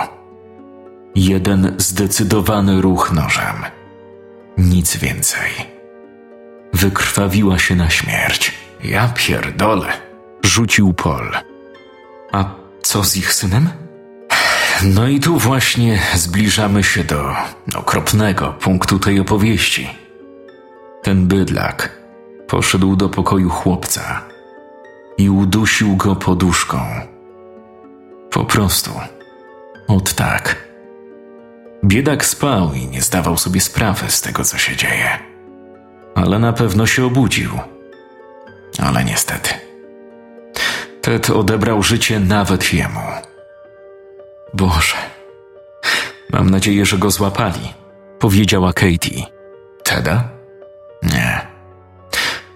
Jeden 1.15 1.75
zdecydowany 1.79 2.81
ruch 2.81 3.13
nożem. 3.13 3.57
Nic 4.59 4.97
więcej. 4.97 5.51
Wykrwawiła 6.73 7.59
się 7.59 7.77
na 7.77 7.91
śmierć. 7.91 8.55
Ja 8.85 9.09
pierdolę, 9.09 9.93
rzucił 10.43 10.95
Paul. 10.95 11.31
A 12.33 12.45
co 12.83 13.05
z 13.05 13.17
ich 13.17 13.33
synem? 13.33 13.69
No 14.83 15.09
i 15.09 15.21
tu 15.21 15.39
właśnie 15.39 16.03
zbliżamy 16.15 16.85
się 16.85 17.05
do 17.05 17.37
okropnego 17.75 18.53
punktu 18.53 18.99
tej 18.99 19.21
opowieści. 19.21 19.91
Ten 21.03 21.27
bydlak 21.27 21.99
poszedł 22.49 22.97
do 22.97 23.09
pokoju 23.09 23.51
chłopca 23.51 24.34
i 25.19 25.31
udusił 25.31 25.97
go 25.97 26.17
poduszką. 26.17 26.81
Po 28.31 28.45
prostu. 28.45 28.91
Od 29.89 30.15
tak. 30.15 30.69
Biedak 31.85 32.25
spał 32.25 32.73
i 32.75 32.87
nie 32.87 33.03
zdawał 33.03 33.37
sobie 33.37 33.61
sprawy 33.61 34.11
z 34.11 34.21
tego, 34.21 34.45
co 34.45 34.59
się 34.59 34.77
dzieje. 34.77 35.19
Ale 36.15 36.39
na 36.39 36.53
pewno 36.53 36.87
się 36.87 37.05
obudził. 37.05 37.51
Ale 38.79 39.05
niestety. 39.05 39.51
Ted 41.03 41.31
odebrał 41.31 41.83
życie 41.83 42.21
nawet 42.21 42.73
jemu. 42.73 43.01
Boże. 44.55 44.97
Mam 46.33 46.51
nadzieję, 46.51 46.87
że 46.87 46.99
go 46.99 47.11
złapali, 47.11 47.75
powiedziała 48.19 48.73
Katie. 48.73 49.23
Teda? 49.83 50.29
Nie. 51.03 51.47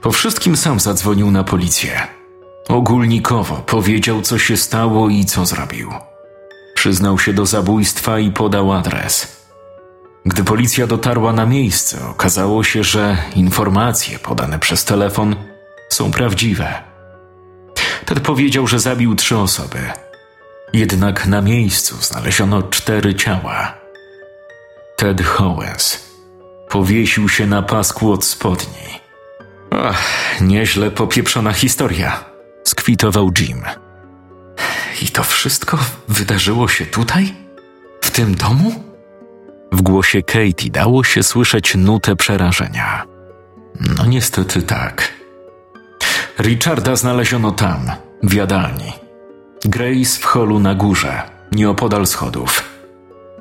Po 0.00 0.12
wszystkim 0.12 0.56
sam 0.56 0.80
zadzwonił 0.80 1.30
na 1.30 1.44
policję. 1.44 2.17
Ogólnikowo 2.68 3.56
powiedział, 3.56 4.22
co 4.22 4.38
się 4.38 4.56
stało 4.56 5.08
i 5.08 5.24
co 5.24 5.46
zrobił. 5.46 5.92
Przyznał 6.74 7.18
się 7.18 7.32
do 7.32 7.46
zabójstwa 7.46 8.18
i 8.18 8.30
podał 8.30 8.72
adres. 8.72 9.38
Gdy 10.26 10.44
policja 10.44 10.86
dotarła 10.86 11.32
na 11.32 11.46
miejsce, 11.46 12.08
okazało 12.08 12.64
się, 12.64 12.84
że 12.84 13.16
informacje 13.36 14.18
podane 14.18 14.58
przez 14.58 14.84
telefon 14.84 15.36
są 15.88 16.10
prawdziwe. 16.10 16.82
Ted 18.04 18.20
powiedział, 18.20 18.66
że 18.66 18.80
zabił 18.80 19.14
trzy 19.14 19.36
osoby 19.36 19.78
jednak 20.72 21.26
na 21.26 21.40
miejscu 21.40 21.96
znaleziono 22.00 22.62
cztery 22.62 23.14
ciała. 23.14 23.74
Ted 24.96 25.22
Howes 25.22 26.08
powiesił 26.68 27.28
się 27.28 27.46
na 27.46 27.62
pasku 27.62 28.12
od 28.12 28.24
spodni. 28.24 29.00
Ach, 29.70 30.02
nieźle 30.40 30.90
popieprzona 30.90 31.52
historia, 31.52 32.24
skwitował 32.88 33.30
Jim. 33.38 33.62
I 35.02 35.08
to 35.08 35.22
wszystko 35.22 35.78
wydarzyło 36.08 36.68
się 36.68 36.86
tutaj? 36.86 37.34
W 38.00 38.10
tym 38.10 38.34
domu? 38.34 38.84
W 39.72 39.82
głosie 39.82 40.22
Katie 40.22 40.70
dało 40.70 41.04
się 41.04 41.22
słyszeć 41.22 41.74
nutę 41.74 42.16
przerażenia. 42.16 43.04
No 43.96 44.06
niestety 44.06 44.62
tak. 44.62 45.12
Richarda 46.38 46.96
znaleziono 46.96 47.50
tam, 47.50 47.90
w 48.22 48.32
jadalni 48.32 48.92
Grace 49.64 50.20
w 50.20 50.24
holu 50.24 50.58
na 50.58 50.74
górze, 50.74 51.22
nieopodal 51.52 52.06
schodów. 52.06 52.62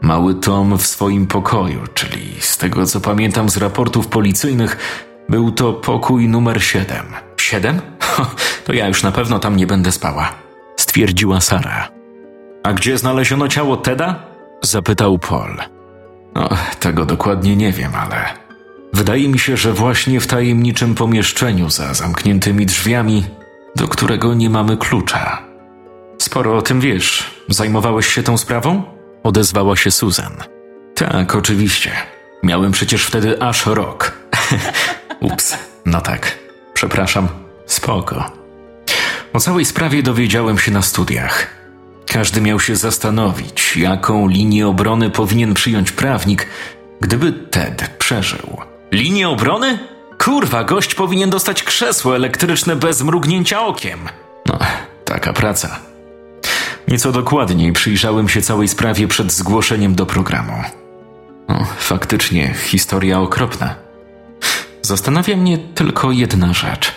Mały 0.02 0.36
Tom 0.36 0.78
w 0.78 0.88
swoim 0.88 1.28
pokoju, 1.28 1.80
czyli 1.94 2.36
z 2.40 2.58
tego 2.58 2.86
co 2.86 3.02
pamiętam 3.02 3.50
z 3.50 3.58
raportów 3.58 4.08
policyjnych, 4.08 4.78
był 5.30 5.52
to 5.52 5.74
pokój 5.74 6.28
numer 6.28 6.64
7. 6.64 7.27
Siedem? 7.48 7.82
To 8.66 8.74
ja 8.74 8.88
już 8.88 9.04
na 9.04 9.12
pewno 9.12 9.40
tam 9.40 9.56
nie 9.56 9.68
będę 9.68 9.92
spała, 9.92 10.36
stwierdziła 10.78 11.42
Sara. 11.42 11.90
A 12.64 12.74
gdzie 12.74 12.98
znaleziono 12.98 13.48
ciało 13.48 13.78
Teda? 13.78 14.20
zapytał 14.62 15.20
Paul. 15.20 15.58
No, 16.36 16.50
tego 16.80 17.06
dokładnie 17.06 17.56
nie 17.56 17.72
wiem, 17.72 17.92
ale 17.96 18.26
wydaje 18.94 19.30
mi 19.30 19.40
się, 19.40 19.58
że 19.58 19.74
właśnie 19.74 20.20
w 20.20 20.28
tajemniczym 20.28 20.96
pomieszczeniu 20.96 21.70
za 21.70 21.94
zamkniętymi 21.94 22.66
drzwiami, 22.66 23.26
do 23.76 23.88
którego 23.88 24.34
nie 24.34 24.50
mamy 24.50 24.78
klucza. 24.78 25.42
Sporo 26.18 26.58
o 26.58 26.62
tym 26.62 26.80
wiesz. 26.80 27.32
Zajmowałeś 27.50 28.08
się 28.08 28.24
tą 28.24 28.38
sprawą? 28.38 28.84
Odezwała 29.24 29.76
się 29.76 29.92
Susan. 29.92 30.34
Tak, 30.96 31.36
oczywiście. 31.36 31.92
Miałem 32.44 32.72
przecież 32.72 33.06
wtedy 33.06 33.42
aż 33.42 33.66
rok. 33.66 34.12
Ups, 35.22 35.58
no 35.86 36.02
tak. 36.02 36.47
Przepraszam. 36.78 37.28
Spoko. 37.66 38.32
O 39.34 39.40
całej 39.40 39.66
sprawie 39.66 40.04
dowiedziałem 40.04 40.58
się 40.58 40.72
na 40.72 40.82
studiach. 40.82 41.48
Każdy 42.14 42.42
miał 42.42 42.60
się 42.60 42.76
zastanowić, 42.76 43.78
jaką 43.78 44.28
linię 44.28 44.68
obrony 44.68 45.10
powinien 45.10 45.54
przyjąć 45.54 45.92
prawnik, 45.92 46.48
Gdyby 47.02 47.32
Ted 47.32 47.90
przeżył. 48.00 48.58
Linię 48.92 49.30
obrony? 49.30 49.80
Kurwa, 50.24 50.64
gość 50.64 50.96
powinien 50.96 51.30
dostać 51.30 51.64
krzesło 51.64 52.16
elektryczne 52.16 52.76
bez 52.76 53.02
mrugnięcia 53.02 53.62
okiem. 53.62 54.00
No, 54.46 54.60
taka 55.06 55.34
praca. 55.34 55.80
Nieco 56.88 57.12
dokładniej 57.12 57.74
przyjrzałem 57.74 58.30
się 58.30 58.42
całej 58.42 58.68
sprawie 58.68 59.08
przed 59.08 59.32
zgłoszeniem 59.32 59.96
do 59.96 60.06
programu. 60.06 60.64
No, 61.50 61.66
faktycznie, 61.78 62.54
historia 62.54 63.20
okropna. 63.20 63.87
Zastanawia 64.88 65.38
mnie 65.38 65.58
tylko 65.58 66.12
jedna 66.12 66.54
rzecz. 66.54 66.92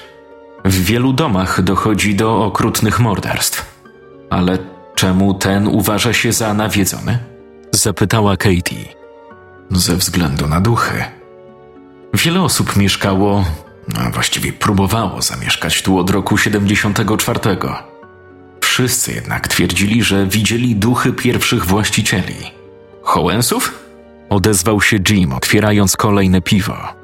W 0.64 0.85
wielu 0.85 1.12
domach 1.12 1.62
dochodzi 1.62 2.14
do 2.14 2.44
okrutnych 2.44 3.00
morderstw. 3.00 3.81
Ale 4.31 4.59
czemu 4.94 5.35
ten 5.35 5.66
uważa 5.66 6.12
się 6.12 6.33
za 6.33 6.55
nawiedzony? 6.55 7.18
Zapytała 7.72 8.37
Katie. 8.37 8.85
Ze 9.70 9.96
względu 9.96 10.48
na 10.48 10.61
duchy. 10.61 11.05
Wiele 12.14 12.42
osób 12.42 12.76
mieszkało, 12.76 13.44
a 13.94 14.11
właściwie 14.11 14.53
próbowało 14.53 15.22
zamieszkać 15.22 15.83
tu 15.83 15.98
od 15.98 16.11
roku 16.11 16.38
74. 16.38 17.40
Wszyscy 18.61 19.12
jednak 19.12 19.48
twierdzili, 19.48 20.03
że 20.03 20.26
widzieli 20.26 20.76
duchy 20.76 21.12
pierwszych 21.12 21.66
właścicieli. 21.66 22.50
Hołensów? 23.03 23.79
Odezwał 24.29 24.81
się 24.81 24.98
Jim, 25.09 25.33
otwierając 25.33 25.96
kolejne 25.96 26.42
piwo. 26.42 27.00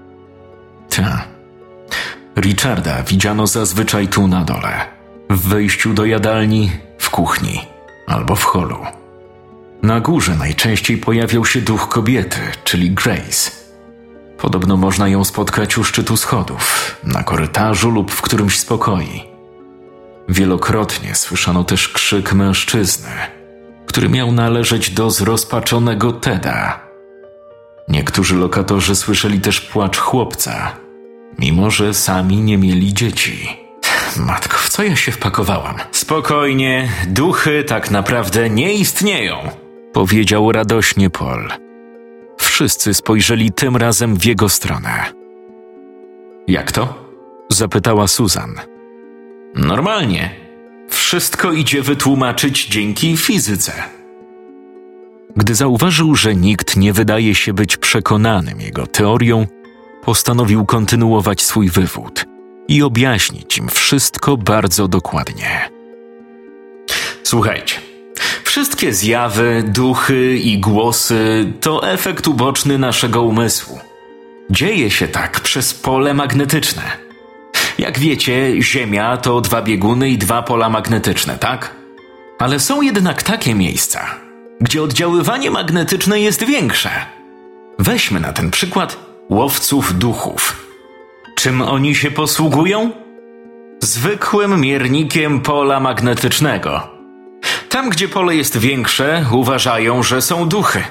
Richarda 2.37 3.03
widziano 3.03 3.47
zazwyczaj 3.47 4.09
tu 4.09 4.29
na 4.29 4.45
dole. 4.45 4.87
W 5.31 5.49
wejściu 5.49 5.95
do 5.95 6.05
jadalni, 6.05 6.71
w 6.99 7.11
kuchni 7.11 7.61
albo 8.07 8.37
w 8.37 8.45
holu. 8.45 8.79
Na 9.83 10.01
górze 10.01 10.37
najczęściej 10.37 10.99
pojawiał 10.99 11.45
się 11.45 11.61
duch 11.61 11.89
kobiety, 11.89 12.41
czyli 12.65 12.91
Grace. 12.91 13.51
Podobno 14.39 14.77
można 14.77 15.09
ją 15.09 15.25
spotkać 15.25 15.79
u 15.79 15.85
szczytu 15.85 16.17
schodów, 16.17 16.97
na 17.05 17.23
korytarzu 17.23 17.91
lub 17.91 18.11
w 18.11 18.23
którymś 18.23 18.59
z 18.59 18.65
pokoi. 18.65 19.25
Wielokrotnie 20.29 21.15
słyszano 21.15 21.65
też 21.65 21.89
krzyk 21.89 22.33
mężczyzny, 22.33 23.11
który 23.87 24.09
miał 24.09 24.33
należeć 24.33 24.91
do 24.91 25.11
zrozpaczonego 25.11 26.13
Teda. 26.13 26.81
Niektórzy 27.89 28.37
lokatorzy 28.37 28.97
słyszeli 28.97 29.41
też 29.41 29.61
płacz 29.61 29.99
chłopca, 29.99 30.73
mimo 31.39 31.71
że 31.71 31.95
sami 31.95 32.37
nie 32.37 32.59
mieli 32.59 32.95
dzieci. 32.95 33.57
Matko, 34.17 34.57
w 34.59 34.69
co 34.69 34.83
ja 34.83 34.97
się 34.97 35.13
wpakowałam? 35.13 35.77
Spokojnie, 35.93 36.89
duchy 37.07 37.65
tak 37.65 37.91
naprawdę 37.91 38.51
nie 38.51 38.75
istnieją, 38.75 39.37
powiedział 39.93 40.53
radośnie 40.53 41.11
Paul. 41.11 41.49
Wszyscy 42.39 42.95
spojrzeli 42.95 43.53
tym 43.53 43.77
razem 43.77 44.17
w 44.17 44.25
jego 44.25 44.49
stronę. 44.49 45.05
Jak 46.49 46.73
to? 46.73 47.07
zapytała 47.49 48.07
Susan. 48.09 48.55
Normalnie. 49.55 50.31
Wszystko 50.89 51.53
idzie 51.53 51.83
wytłumaczyć 51.83 52.67
dzięki 52.67 53.17
fizyce. 53.17 53.73
Gdy 55.37 55.55
zauważył, 55.55 56.15
że 56.15 56.35
nikt 56.35 56.77
nie 56.77 56.93
wydaje 56.93 57.35
się 57.35 57.53
być 57.53 57.77
przekonanym 57.77 58.61
jego 58.61 58.87
teorią, 58.87 59.47
postanowił 60.07 60.67
kontynuować 60.67 61.43
swój 61.43 61.71
wywód 61.71 62.25
i 62.69 62.83
objaśnić 62.83 63.59
im 63.59 63.69
wszystko 63.69 64.37
bardzo 64.37 64.89
dokładnie. 64.89 65.71
Słuchajcie. 67.23 67.75
Wszystkie 68.45 68.93
zjawy, 68.93 69.65
duchy 69.67 70.37
i 70.37 70.59
głosy 70.59 71.53
to 71.61 71.91
efekt 71.91 72.29
uboczny 72.29 72.79
naszego 72.79 73.23
umysłu. 73.23 73.79
Dzieje 74.51 74.91
się 74.91 75.09
tak 75.09 75.41
przez 75.41 75.75
pole 75.75 76.15
magnetyczne. 76.15 76.83
Jak 77.79 77.99
wiecie, 77.99 78.63
Ziemia 78.63 79.17
to 79.17 79.41
dwa 79.41 79.63
bieguny 79.63 80.11
i 80.11 80.19
dwa 80.19 80.43
pola 80.43 80.69
magnetyczne, 80.69 81.39
tak? 81.39 81.75
Ale 82.39 82.61
są 82.61 82.83
jednak 82.83 83.23
takie 83.23 83.55
miejsca, 83.55 84.07
gdzie 84.61 84.83
oddziaływanie 84.83 85.51
magnetyczne 85.51 86.21
jest 86.21 86.45
większe. 86.45 86.91
Weźmy 87.79 88.21
na 88.21 88.33
ten 88.33 88.51
przykład 88.51 89.16
łowców 89.31 89.99
duchów. 89.99 90.67
Czym 91.37 91.63
oni 91.63 91.95
się 91.95 92.11
posługują? 92.11 92.91
Zwykłym 93.83 94.61
miernikiem 94.61 95.41
pola 95.41 95.81
magnetycznego. 95.81 96.89
Tam, 97.69 97.91
gdzie 97.91 98.09
pole 98.09 98.37
jest 98.37 98.57
większe, 98.57 99.27
uważają, 99.33 100.03
że 100.03 100.23
są 100.23 100.49
duchy. 100.49 100.83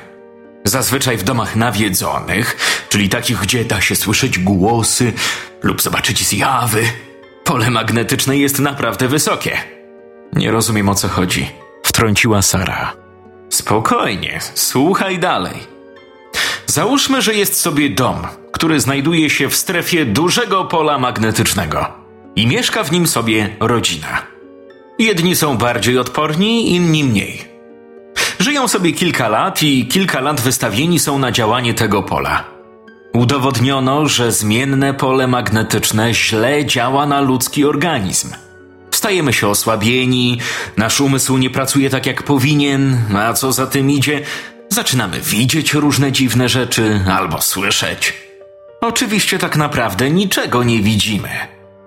Zazwyczaj 0.63 1.17
w 1.17 1.23
domach 1.23 1.55
nawiedzonych, 1.55 2.57
czyli 2.89 3.09
takich, 3.09 3.39
gdzie 3.39 3.65
da 3.65 3.81
się 3.81 3.95
słyszeć 3.95 4.39
głosy 4.39 5.13
lub 5.63 5.81
zobaczyć 5.81 6.27
zjawy, 6.27 6.83
pole 7.43 7.69
magnetyczne 7.69 8.37
jest 8.37 8.59
naprawdę 8.59 9.07
wysokie. 9.07 9.57
Nie 10.33 10.51
rozumiem 10.51 10.89
o 10.89 10.95
co 10.95 11.07
chodzi, 11.07 11.51
wtrąciła 11.83 12.41
Sara. 12.41 12.93
Spokojnie, 13.49 14.39
słuchaj 14.53 15.19
dalej. 15.19 15.74
Załóżmy, 16.67 17.21
że 17.21 17.33
jest 17.33 17.61
sobie 17.61 17.89
dom, 17.89 18.15
który 18.51 18.79
znajduje 18.79 19.29
się 19.29 19.49
w 19.49 19.55
strefie 19.55 20.05
dużego 20.05 20.65
pola 20.65 20.97
magnetycznego 20.97 21.85
i 22.35 22.47
mieszka 22.47 22.83
w 22.83 22.91
nim 22.91 23.07
sobie 23.07 23.55
rodzina. 23.59 24.21
Jedni 24.99 25.35
są 25.35 25.57
bardziej 25.57 25.99
odporni, 25.99 26.75
inni 26.75 27.03
mniej. 27.03 27.45
Żyją 28.39 28.67
sobie 28.67 28.93
kilka 28.93 29.27
lat 29.27 29.63
i 29.63 29.87
kilka 29.87 30.21
lat 30.21 30.41
wystawieni 30.41 30.99
są 30.99 31.19
na 31.19 31.31
działanie 31.31 31.73
tego 31.73 32.03
pola. 32.03 32.43
Udowodniono, 33.13 34.07
że 34.07 34.31
zmienne 34.31 34.93
pole 34.93 35.27
magnetyczne 35.27 36.13
źle 36.13 36.65
działa 36.65 37.05
na 37.05 37.21
ludzki 37.21 37.65
organizm. 37.65 38.29
Stajemy 38.91 39.33
się 39.33 39.47
osłabieni, 39.47 40.39
nasz 40.77 41.01
umysł 41.01 41.37
nie 41.37 41.49
pracuje 41.49 41.89
tak 41.89 42.05
jak 42.05 42.23
powinien, 42.23 42.97
a 43.17 43.33
co 43.33 43.53
za 43.53 43.67
tym 43.67 43.91
idzie, 43.91 44.21
zaczynamy 44.69 45.21
widzieć 45.21 45.73
różne 45.73 46.11
dziwne 46.11 46.49
rzeczy 46.49 47.01
albo 47.11 47.41
słyszeć. 47.41 48.13
Oczywiście 48.81 49.39
tak 49.39 49.55
naprawdę 49.55 50.09
niczego 50.09 50.63
nie 50.63 50.81
widzimy. 50.81 51.29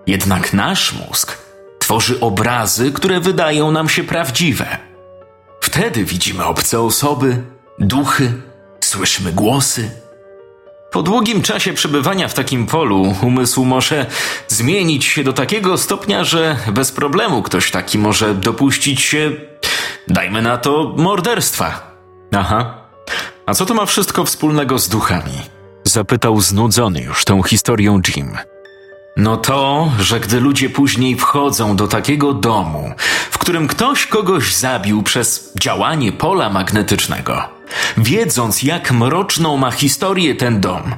Jednak 0.07 0.53
nasz 0.53 0.93
mózg 0.93 1.39
tworzy 1.79 2.21
obrazy, 2.21 2.93
które 2.93 3.21
wydają 3.21 3.73
nam 3.73 3.89
się 3.89 4.05
prawdziwe. 4.05 4.79
Wtedy 5.61 6.05
widzimy 6.05 6.45
obce 6.45 6.81
osoby, 6.81 7.43
duchy, 7.79 8.33
słyszymy 8.81 9.33
głosy. 9.33 9.91
Po 10.91 11.03
długim 11.03 11.43
czasie 11.43 11.73
przebywania 11.73 12.29
w 12.29 12.35
takim 12.35 12.67
polu 12.67 13.15
umysł 13.23 13.65
może 13.65 14.07
zmienić 14.49 15.05
się 15.05 15.25
do 15.25 15.33
takiego 15.33 15.79
stopnia, 15.79 16.25
że 16.25 16.57
bez 16.73 16.93
problemu 16.93 17.43
ktoś 17.43 17.71
taki 17.71 17.99
może 17.99 18.35
dopuścić 18.35 19.01
się, 19.01 19.33
dajmy 20.09 20.43
na 20.43 20.57
to, 20.59 20.95
morderstwa. 20.97 21.88
Aha. 22.33 22.75
A 23.47 23.55
co 23.55 23.67
to 23.67 23.75
ma 23.75 23.87
wszystko 23.87 24.25
wspólnego 24.25 24.79
z 24.79 24.89
duchami? 24.89 25.33
Zapytał 25.85 26.41
znudzony 26.41 27.01
już 27.01 27.25
tą 27.25 27.43
historią 27.43 28.01
Jim. 28.09 28.39
No 29.17 29.37
to, 29.37 29.93
że 30.01 30.21
gdy 30.21 30.41
ludzie 30.41 30.71
później 30.71 31.17
wchodzą 31.17 31.77
do 31.77 31.89
takiego 31.89 32.33
domu, 32.33 32.93
w 33.31 33.39
którym 33.39 33.69
ktoś 33.69 34.07
kogoś 34.07 34.55
zabił 34.55 35.03
przez 35.03 35.53
działanie 35.61 36.13
pola 36.13 36.51
magnetycznego, 36.51 37.43
wiedząc 37.97 38.63
jak 38.63 38.93
mroczną 38.93 39.57
ma 39.57 39.71
historię 39.71 40.35
ten 40.35 40.61
dom, 40.61 40.95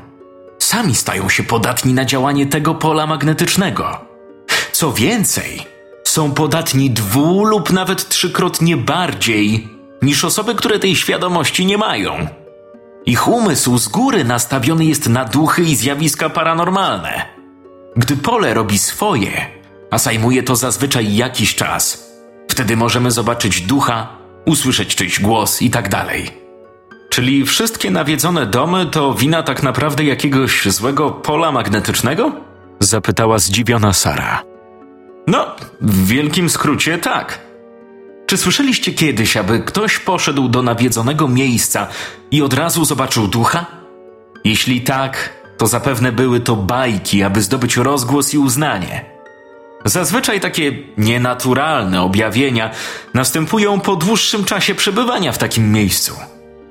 sami 0.59 0.95
stają 0.95 1.29
się 1.29 1.43
podatni 1.43 1.95
na 1.95 2.05
działanie 2.05 2.47
tego 2.47 2.75
pola 2.75 3.07
magnetycznego. 3.07 3.99
Co 4.73 4.93
więcej, 4.93 5.67
są 6.05 6.33
podatni 6.33 6.91
dwu 6.91 7.45
lub 7.45 7.73
nawet 7.73 8.09
trzykrotnie 8.09 8.77
bardziej 8.77 9.69
niż 10.03 10.25
osoby, 10.25 10.55
które 10.55 10.79
tej 10.79 10.97
świadomości 10.97 11.67
nie 11.67 11.79
mają. 11.79 12.27
Ich 13.07 13.29
umysł 13.29 13.79
z 13.79 13.89
góry 13.89 14.25
nastawiony 14.25 14.85
jest 14.85 15.09
na 15.09 15.25
duchy 15.25 15.63
i 15.63 15.77
zjawiska 15.77 16.31
paranormalne. 16.31 17.23
Gdy 17.97 18.17
pole 18.17 18.55
robi 18.55 18.79
swoje, 18.79 19.47
a 19.91 19.99
zajmuje 19.99 20.43
to 20.43 20.57
zazwyczaj 20.57 21.17
jakiś 21.17 21.55
czas, 21.55 22.11
wtedy 22.49 22.77
możemy 22.77 23.11
zobaczyć 23.11 23.61
ducha, 23.61 24.09
usłyszeć 24.47 24.95
czyjś 24.95 25.21
głos 25.21 25.63
i 25.63 25.71
tak. 25.71 25.91
Czyli 27.11 27.45
wszystkie 27.45 27.91
nawiedzone 27.91 28.47
domy 28.47 28.87
to 28.87 29.15
wina 29.15 29.43
tak 29.43 29.63
naprawdę 29.63 30.05
jakiegoś 30.05 30.67
złego 30.67 31.11
pola 31.11 31.53
magnetycznego? 31.53 32.33
Zapytała 32.81 33.39
zdziwiona 33.39 33.93
Sara. 33.93 34.43
No, 35.27 35.47
w 35.81 36.07
wielkim 36.07 36.51
skrócie 36.51 36.99
tak. 36.99 37.50
Czy 38.31 38.37
słyszeliście 38.37 38.93
kiedyś, 38.93 39.37
aby 39.37 39.61
ktoś 39.61 39.99
poszedł 39.99 40.49
do 40.49 40.63
nawiedzonego 40.63 41.29
miejsca 41.29 41.87
i 42.31 42.43
od 42.43 42.55
razu 42.55 42.85
zobaczył 42.85 43.29
ducha? 43.29 43.67
Jeśli 44.45 44.81
tak, 44.81 45.33
to 45.59 45.67
zapewne 45.67 46.13
były 46.13 46.41
to 46.41 46.57
bajki, 46.57 47.23
aby 47.23 47.43
zdobyć 47.43 47.77
rozgłos 47.77 48.35
i 48.35 48.39
uznanie. 48.39 49.05
Zazwyczaj 49.85 50.41
takie 50.41 50.73
nienaturalne 50.99 52.03
objawienia 52.03 52.71
następują 53.15 53.81
po 53.81 53.97
dłuższym 53.97 54.45
czasie 54.45 54.75
przebywania 54.75 55.33
w 55.33 55.39
takim 55.39 55.73
miejscu. 55.73 56.15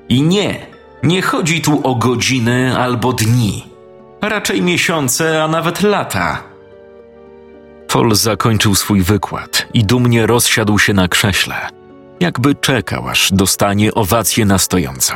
I 0.10 0.22
nie, 0.22 0.67
Nie 1.04 1.22
chodzi 1.22 1.62
tu 1.62 1.88
o 1.88 1.95
godziny 1.95 2.78
albo 2.78 3.13
dni, 3.13 3.65
raczej 4.22 4.62
miesiące, 4.62 5.43
a 5.43 5.48
nawet 5.48 5.82
lata. 5.82 6.49
Paul 7.89 8.15
zakończył 8.15 8.75
swój 8.75 9.02
wykład 9.02 9.67
i 9.73 9.84
dumnie 9.84 10.28
rozsiadł 10.28 10.80
się 10.80 10.93
na 10.93 11.08
krześle, 11.08 11.56
jakby 12.19 12.56
czekał, 12.56 13.08
aż 13.08 13.32
dostanie 13.32 13.93
owację 13.93 14.45
na 14.45 14.58
stojąco. 14.58 15.13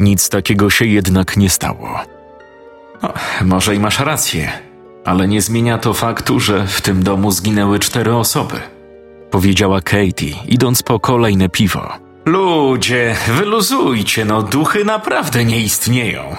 Nic 0.00 0.28
takiego 0.28 0.70
się 0.70 0.86
jednak 0.86 1.36
nie 1.36 1.50
stało. 1.50 2.00
O, 3.02 3.12
może 3.44 3.74
i 3.74 3.78
masz 3.78 4.00
rację, 4.00 4.52
ale 5.04 5.28
nie 5.28 5.42
zmienia 5.42 5.78
to 5.78 5.94
faktu, 5.94 6.40
że 6.40 6.66
w 6.66 6.80
tym 6.80 7.02
domu 7.02 7.30
zginęły 7.30 7.78
cztery 7.78 8.14
osoby, 8.14 8.60
powiedziała 9.30 9.80
Katie, 9.80 10.34
idąc 10.48 10.82
po 10.82 11.00
kolejne 11.00 11.48
piwo. 11.48 11.92
Ludzie, 12.24 13.16
wyluzujcie, 13.28 14.24
no 14.24 14.42
duchy 14.42 14.84
naprawdę 14.84 15.44
nie 15.44 15.60
istnieją. 15.60 16.36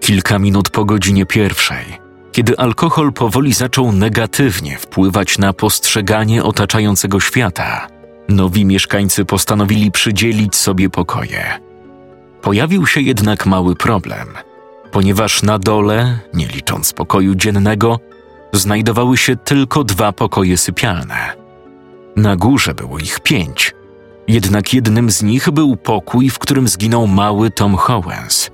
Kilka 0.00 0.38
minut 0.38 0.70
po 0.70 0.84
godzinie 0.84 1.26
pierwszej, 1.26 2.05
kiedy 2.36 2.58
alkohol 2.58 3.12
powoli 3.12 3.52
zaczął 3.52 3.92
negatywnie 3.92 4.78
wpływać 4.78 5.38
na 5.38 5.52
postrzeganie 5.52 6.44
otaczającego 6.44 7.20
świata, 7.20 7.88
nowi 8.28 8.64
mieszkańcy 8.64 9.24
postanowili 9.24 9.90
przydzielić 9.90 10.56
sobie 10.56 10.90
pokoje. 10.90 11.60
Pojawił 12.42 12.86
się 12.86 13.00
jednak 13.00 13.46
mały 13.46 13.76
problem, 13.76 14.28
ponieważ 14.92 15.42
na 15.42 15.58
dole, 15.58 16.18
nie 16.34 16.46
licząc 16.46 16.92
pokoju 16.92 17.34
dziennego, 17.34 18.00
znajdowały 18.52 19.16
się 19.16 19.36
tylko 19.36 19.84
dwa 19.84 20.12
pokoje 20.12 20.58
sypialne. 20.58 21.36
Na 22.16 22.36
górze 22.36 22.74
było 22.74 22.98
ich 22.98 23.20
pięć, 23.20 23.74
jednak 24.28 24.74
jednym 24.74 25.10
z 25.10 25.22
nich 25.22 25.50
był 25.50 25.76
pokój, 25.76 26.30
w 26.30 26.38
którym 26.38 26.68
zginął 26.68 27.06
mały 27.06 27.50
Tom 27.50 27.76
Howens. 27.76 28.50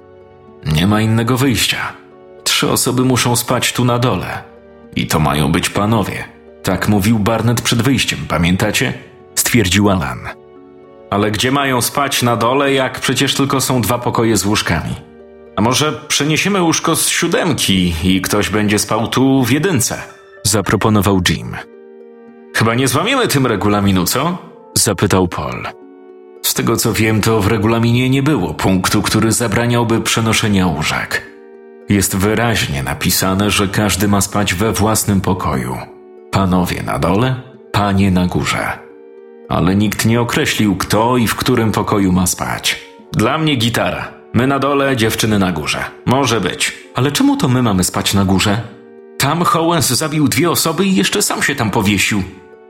Nie 0.67 0.87
ma 0.87 1.01
innego 1.01 1.37
wyjścia. 1.37 2.02
Trzy 2.63 2.71
osoby 2.71 3.05
muszą 3.05 3.37
spać 3.37 3.73
tu 3.73 3.85
na 3.85 3.99
dole. 3.99 4.43
I 4.97 5.07
to 5.07 5.21
mają 5.21 5.53
być 5.53 5.71
panowie. 5.71 6.25
Tak 6.63 6.89
mówił 6.89 7.19
Barnett 7.19 7.61
przed 7.61 7.83
wyjściem, 7.83 8.19
pamiętacie? 8.29 8.95
Stwierdził 9.35 9.91
Alan. 9.91 10.19
Ale 11.11 11.31
gdzie 11.31 11.53
mają 11.53 11.81
spać 11.81 12.23
na 12.23 12.37
dole, 12.37 12.73
jak 12.73 13.01
przecież 13.01 13.35
tylko 13.35 13.61
są 13.61 13.83
dwa 13.83 13.99
pokoje 13.99 14.37
z 14.37 14.45
łóżkami? 14.45 14.95
A 15.57 15.63
może 15.63 15.93
przeniesiemy 16.09 16.63
łóżko 16.63 16.97
z 16.97 17.09
siódemki 17.09 17.95
i 18.05 18.21
ktoś 18.21 18.49
będzie 18.49 18.79
spał 18.79 19.09
tu 19.09 19.45
w 19.45 19.51
jedynce? 19.51 20.03
Zaproponował 20.43 21.21
Jim. 21.29 21.57
Chyba 22.55 22.75
nie 22.75 22.89
złamiemy 22.89 23.29
tym 23.29 23.47
regulaminu, 23.47 24.05
co? 24.05 24.39
Zapytał 24.75 25.29
Paul. 25.29 25.69
Z 26.43 26.55
tego 26.55 26.77
co 26.77 26.93
wiem, 26.93 27.21
to 27.21 27.41
w 27.41 27.47
regulaminie 27.47 28.11
nie 28.11 28.23
było 28.23 28.55
punktu, 28.55 29.03
który 29.03 29.33
zabraniałby 29.33 30.01
przenoszenia 30.01 30.67
łóżek. 30.67 31.32
Jest 31.89 32.17
wyraźnie 32.17 32.83
napisane, 32.83 33.51
że 33.51 33.69
każdy 33.69 34.09
ma 34.09 34.21
spać 34.21 34.55
we 34.55 34.73
własnym 34.73 35.21
pokoju. 35.21 35.77
Panowie 36.31 36.83
na 36.83 36.99
dole, 36.99 37.35
panie 37.73 38.11
na 38.11 38.27
górze. 38.27 38.79
Ale 39.49 39.77
nikt 39.77 40.05
nie 40.05 40.21
określił, 40.21 40.77
kto 40.77 41.17
i 41.17 41.27
w 41.27 41.35
którym 41.35 41.73
pokoju 41.73 42.13
ma 42.13 42.27
spać. 42.27 42.83
Dla 43.13 43.39
mnie 43.39 43.57
gitara. 43.57 44.13
My 44.35 44.47
na 44.47 44.59
dole, 44.59 44.97
dziewczyny 44.97 45.39
na 45.39 45.53
górze. 45.53 45.85
Może 46.07 46.41
być. 46.41 46.73
Ale 46.95 47.13
czemu 47.13 47.37
to 47.37 47.49
my 47.49 47.63
mamy 47.63 47.85
spać 47.85 48.15
na 48.15 48.25
górze? 48.25 48.61
Tam 49.19 49.45
Howens 49.45 49.89
zabił 49.89 50.29
dwie 50.29 50.51
osoby 50.51 50.85
i 50.85 50.95
jeszcze 50.95 51.23
sam 51.23 51.43
się 51.43 51.55
tam 51.55 51.71
powiesił. 51.71 52.23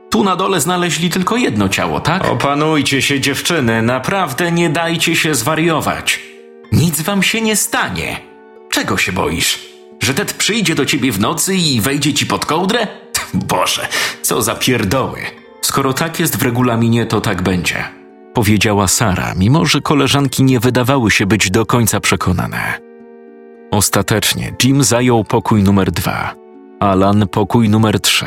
Tu 0.09 0.23
na 0.23 0.35
dole 0.35 0.61
znaleźli 0.61 1.09
tylko 1.09 1.37
jedno 1.37 1.69
ciało, 1.69 1.99
tak? 1.99 2.25
Opanujcie 2.25 3.01
się, 3.01 3.19
dziewczyny, 3.19 3.81
naprawdę 3.81 4.51
nie 4.51 4.69
dajcie 4.69 5.15
się 5.15 5.35
zwariować. 5.35 6.19
Nic 6.71 7.01
wam 7.01 7.23
się 7.23 7.41
nie 7.41 7.55
stanie. 7.55 8.32
Czego 8.73 8.97
się 8.97 9.11
boisz? 9.11 9.59
Że 9.99 10.13
Ted 10.13 10.33
przyjdzie 10.33 10.75
do 10.75 10.85
ciebie 10.85 11.11
w 11.11 11.19
nocy 11.19 11.55
i 11.55 11.81
wejdzie 11.81 12.13
ci 12.13 12.25
pod 12.25 12.45
kołdrę? 12.45 12.87
Boże, 13.33 13.87
co 14.21 14.41
za 14.41 14.55
pierdoły. 14.55 15.19
Skoro 15.61 15.93
tak 15.93 16.19
jest 16.19 16.37
w 16.37 16.43
regulaminie, 16.43 17.05
to 17.05 17.21
tak 17.21 17.41
będzie. 17.41 17.83
Powiedziała 18.33 18.87
Sara, 18.87 19.33
mimo 19.37 19.65
że 19.65 19.81
koleżanki 19.81 20.43
nie 20.43 20.59
wydawały 20.59 21.11
się 21.11 21.25
być 21.25 21.51
do 21.51 21.65
końca 21.65 21.99
przekonane. 21.99 22.79
Ostatecznie 23.71 24.53
Jim 24.63 24.83
zajął 24.83 25.23
pokój 25.23 25.63
numer 25.63 25.91
dwa, 25.91 26.35
Alan 26.79 27.27
pokój 27.27 27.69
numer 27.69 27.99
trzy 27.99 28.25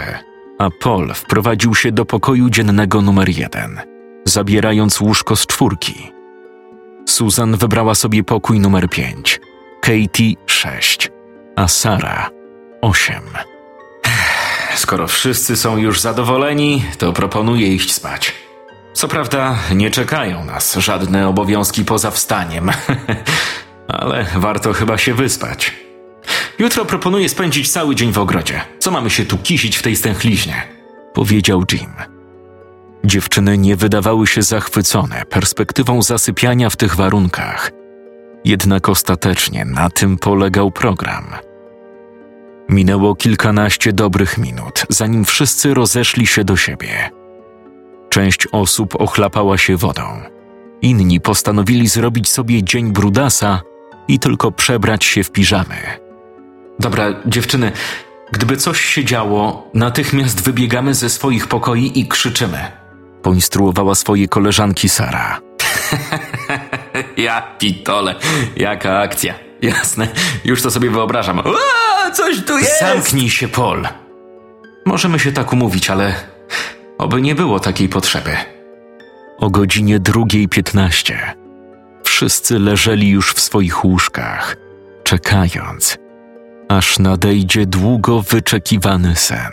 a 0.59 0.71
Paul 0.71 1.15
wprowadził 1.15 1.75
się 1.75 1.93
do 1.93 2.05
pokoju 2.05 2.51
dziennego 2.51 3.03
numer 3.03 3.29
jeden, 3.29 3.81
zabierając 4.25 5.01
łóżko 5.01 5.37
z 5.37 5.47
czwórki. 5.47 6.13
Susan 7.09 7.57
wybrała 7.57 7.95
sobie 7.95 8.25
pokój 8.25 8.61
numer 8.61 8.89
pięć, 8.89 9.41
Katie 9.81 10.35
sześć, 10.47 11.11
a 11.57 11.69
Sara 11.69 12.31
osiem. 12.83 13.23
Skoro 14.77 15.09
wszyscy 15.09 15.57
są 15.57 15.77
już 15.77 16.01
zadowoleni, 16.01 16.85
to 16.99 17.13
proponuję 17.13 17.75
iść 17.75 17.93
spać. 17.93 18.33
Co 18.93 19.09
prawda, 19.09 19.59
nie 19.75 19.91
czekają 19.91 20.45
nas 20.45 20.75
żadne 20.77 21.29
obowiązki 21.29 21.85
poza 21.85 22.11
wstaniem, 22.11 22.71
ale 23.89 24.27
warto 24.37 24.73
chyba 24.73 24.99
się 24.99 25.15
wyspać. 25.15 25.73
Jutro 26.59 26.85
proponuję 26.85 27.29
spędzić 27.29 27.73
cały 27.73 27.95
dzień 27.95 28.13
w 28.13 28.19
ogrodzie. 28.19 28.61
Co 28.79 28.91
mamy 28.91 29.11
się 29.11 29.25
tu 29.25 29.39
kisić 29.39 29.77
w 29.77 29.83
tej 29.83 29.97
stęchliźnie? 29.97 30.63
Powiedział 31.15 31.65
Jim. 31.73 31.93
Dziewczyny 33.05 33.59
nie 33.59 33.77
wydawały 33.77 34.27
się 34.27 34.43
zachwycone 34.43 35.25
perspektywą 35.25 36.03
zasypiania 36.03 36.71
w 36.71 36.77
tych 36.77 36.97
warunkach. 36.97 37.71
Jednak 38.47 38.89
ostatecznie 38.89 39.65
na 39.65 39.91
tym 39.91 40.19
polegał 40.19 40.71
program. 40.71 41.25
Minęło 42.69 43.15
kilkanaście 43.15 43.93
dobrych 43.93 44.39
minut, 44.39 44.87
zanim 44.89 45.25
wszyscy 45.25 45.75
rozeszli 45.75 46.27
się 46.27 46.45
do 46.45 46.57
siebie. 46.57 47.11
Część 48.09 48.47
osób 48.53 48.95
ochlapała 49.01 49.59
się 49.59 49.77
wodą. 49.77 50.03
Inni 50.83 51.21
postanowili 51.21 51.89
zrobić 51.89 52.29
sobie 52.29 52.63
dzień 52.63 52.93
brudasa 52.93 53.61
i 54.09 54.19
tylko 54.19 54.53
przebrać 54.53 55.05
się 55.05 55.25
w 55.25 55.33
piżamy. 55.33 55.77
Dobra, 56.79 57.07
dziewczyny, 57.27 57.73
gdyby 58.33 58.57
coś 58.57 58.81
się 58.81 59.05
działo, 59.05 59.71
natychmiast 59.75 60.43
wybiegamy 60.43 60.95
ze 60.95 61.11
swoich 61.11 61.49
pokoi 61.49 61.93
i 61.95 62.09
krzyczymy. 62.09 62.59
Poinstruowała 63.23 63.95
swoje 63.95 64.29
koleżanki 64.29 64.89
Sara. 64.89 65.41
ja 67.17 67.43
pitole, 67.59 68.15
jaka 68.57 68.99
akcja. 68.99 69.35
Jasne, 69.63 70.09
już 70.45 70.63
to 70.63 70.71
sobie 70.71 70.91
wyobrażam. 70.91 71.39
Ua, 71.39 72.11
coś 72.11 72.45
tu 72.45 72.59
jest! 72.59 72.81
Zamknij 72.81 73.31
się, 73.31 73.49
Pol. 73.49 73.89
Możemy 74.87 75.19
się 75.19 75.33
tak 75.33 75.53
umówić, 75.53 75.91
ale 75.91 76.15
oby 76.99 77.23
nie 77.23 77.35
było 77.35 77.61
takiej 77.61 77.89
potrzeby. 77.89 78.37
O 79.39 79.51
godzinie 79.51 79.99
drugiej 79.99 80.49
piętnaście 80.49 81.35
wszyscy 82.17 82.59
leżeli 82.59 83.09
już 83.09 83.33
w 83.33 83.41
swoich 83.41 83.85
łóżkach, 83.85 84.57
czekając, 85.05 85.99
aż 86.69 86.99
nadejdzie 86.99 87.67
długo 87.67 88.23
wyczekiwany 88.23 89.17
sen. 89.17 89.53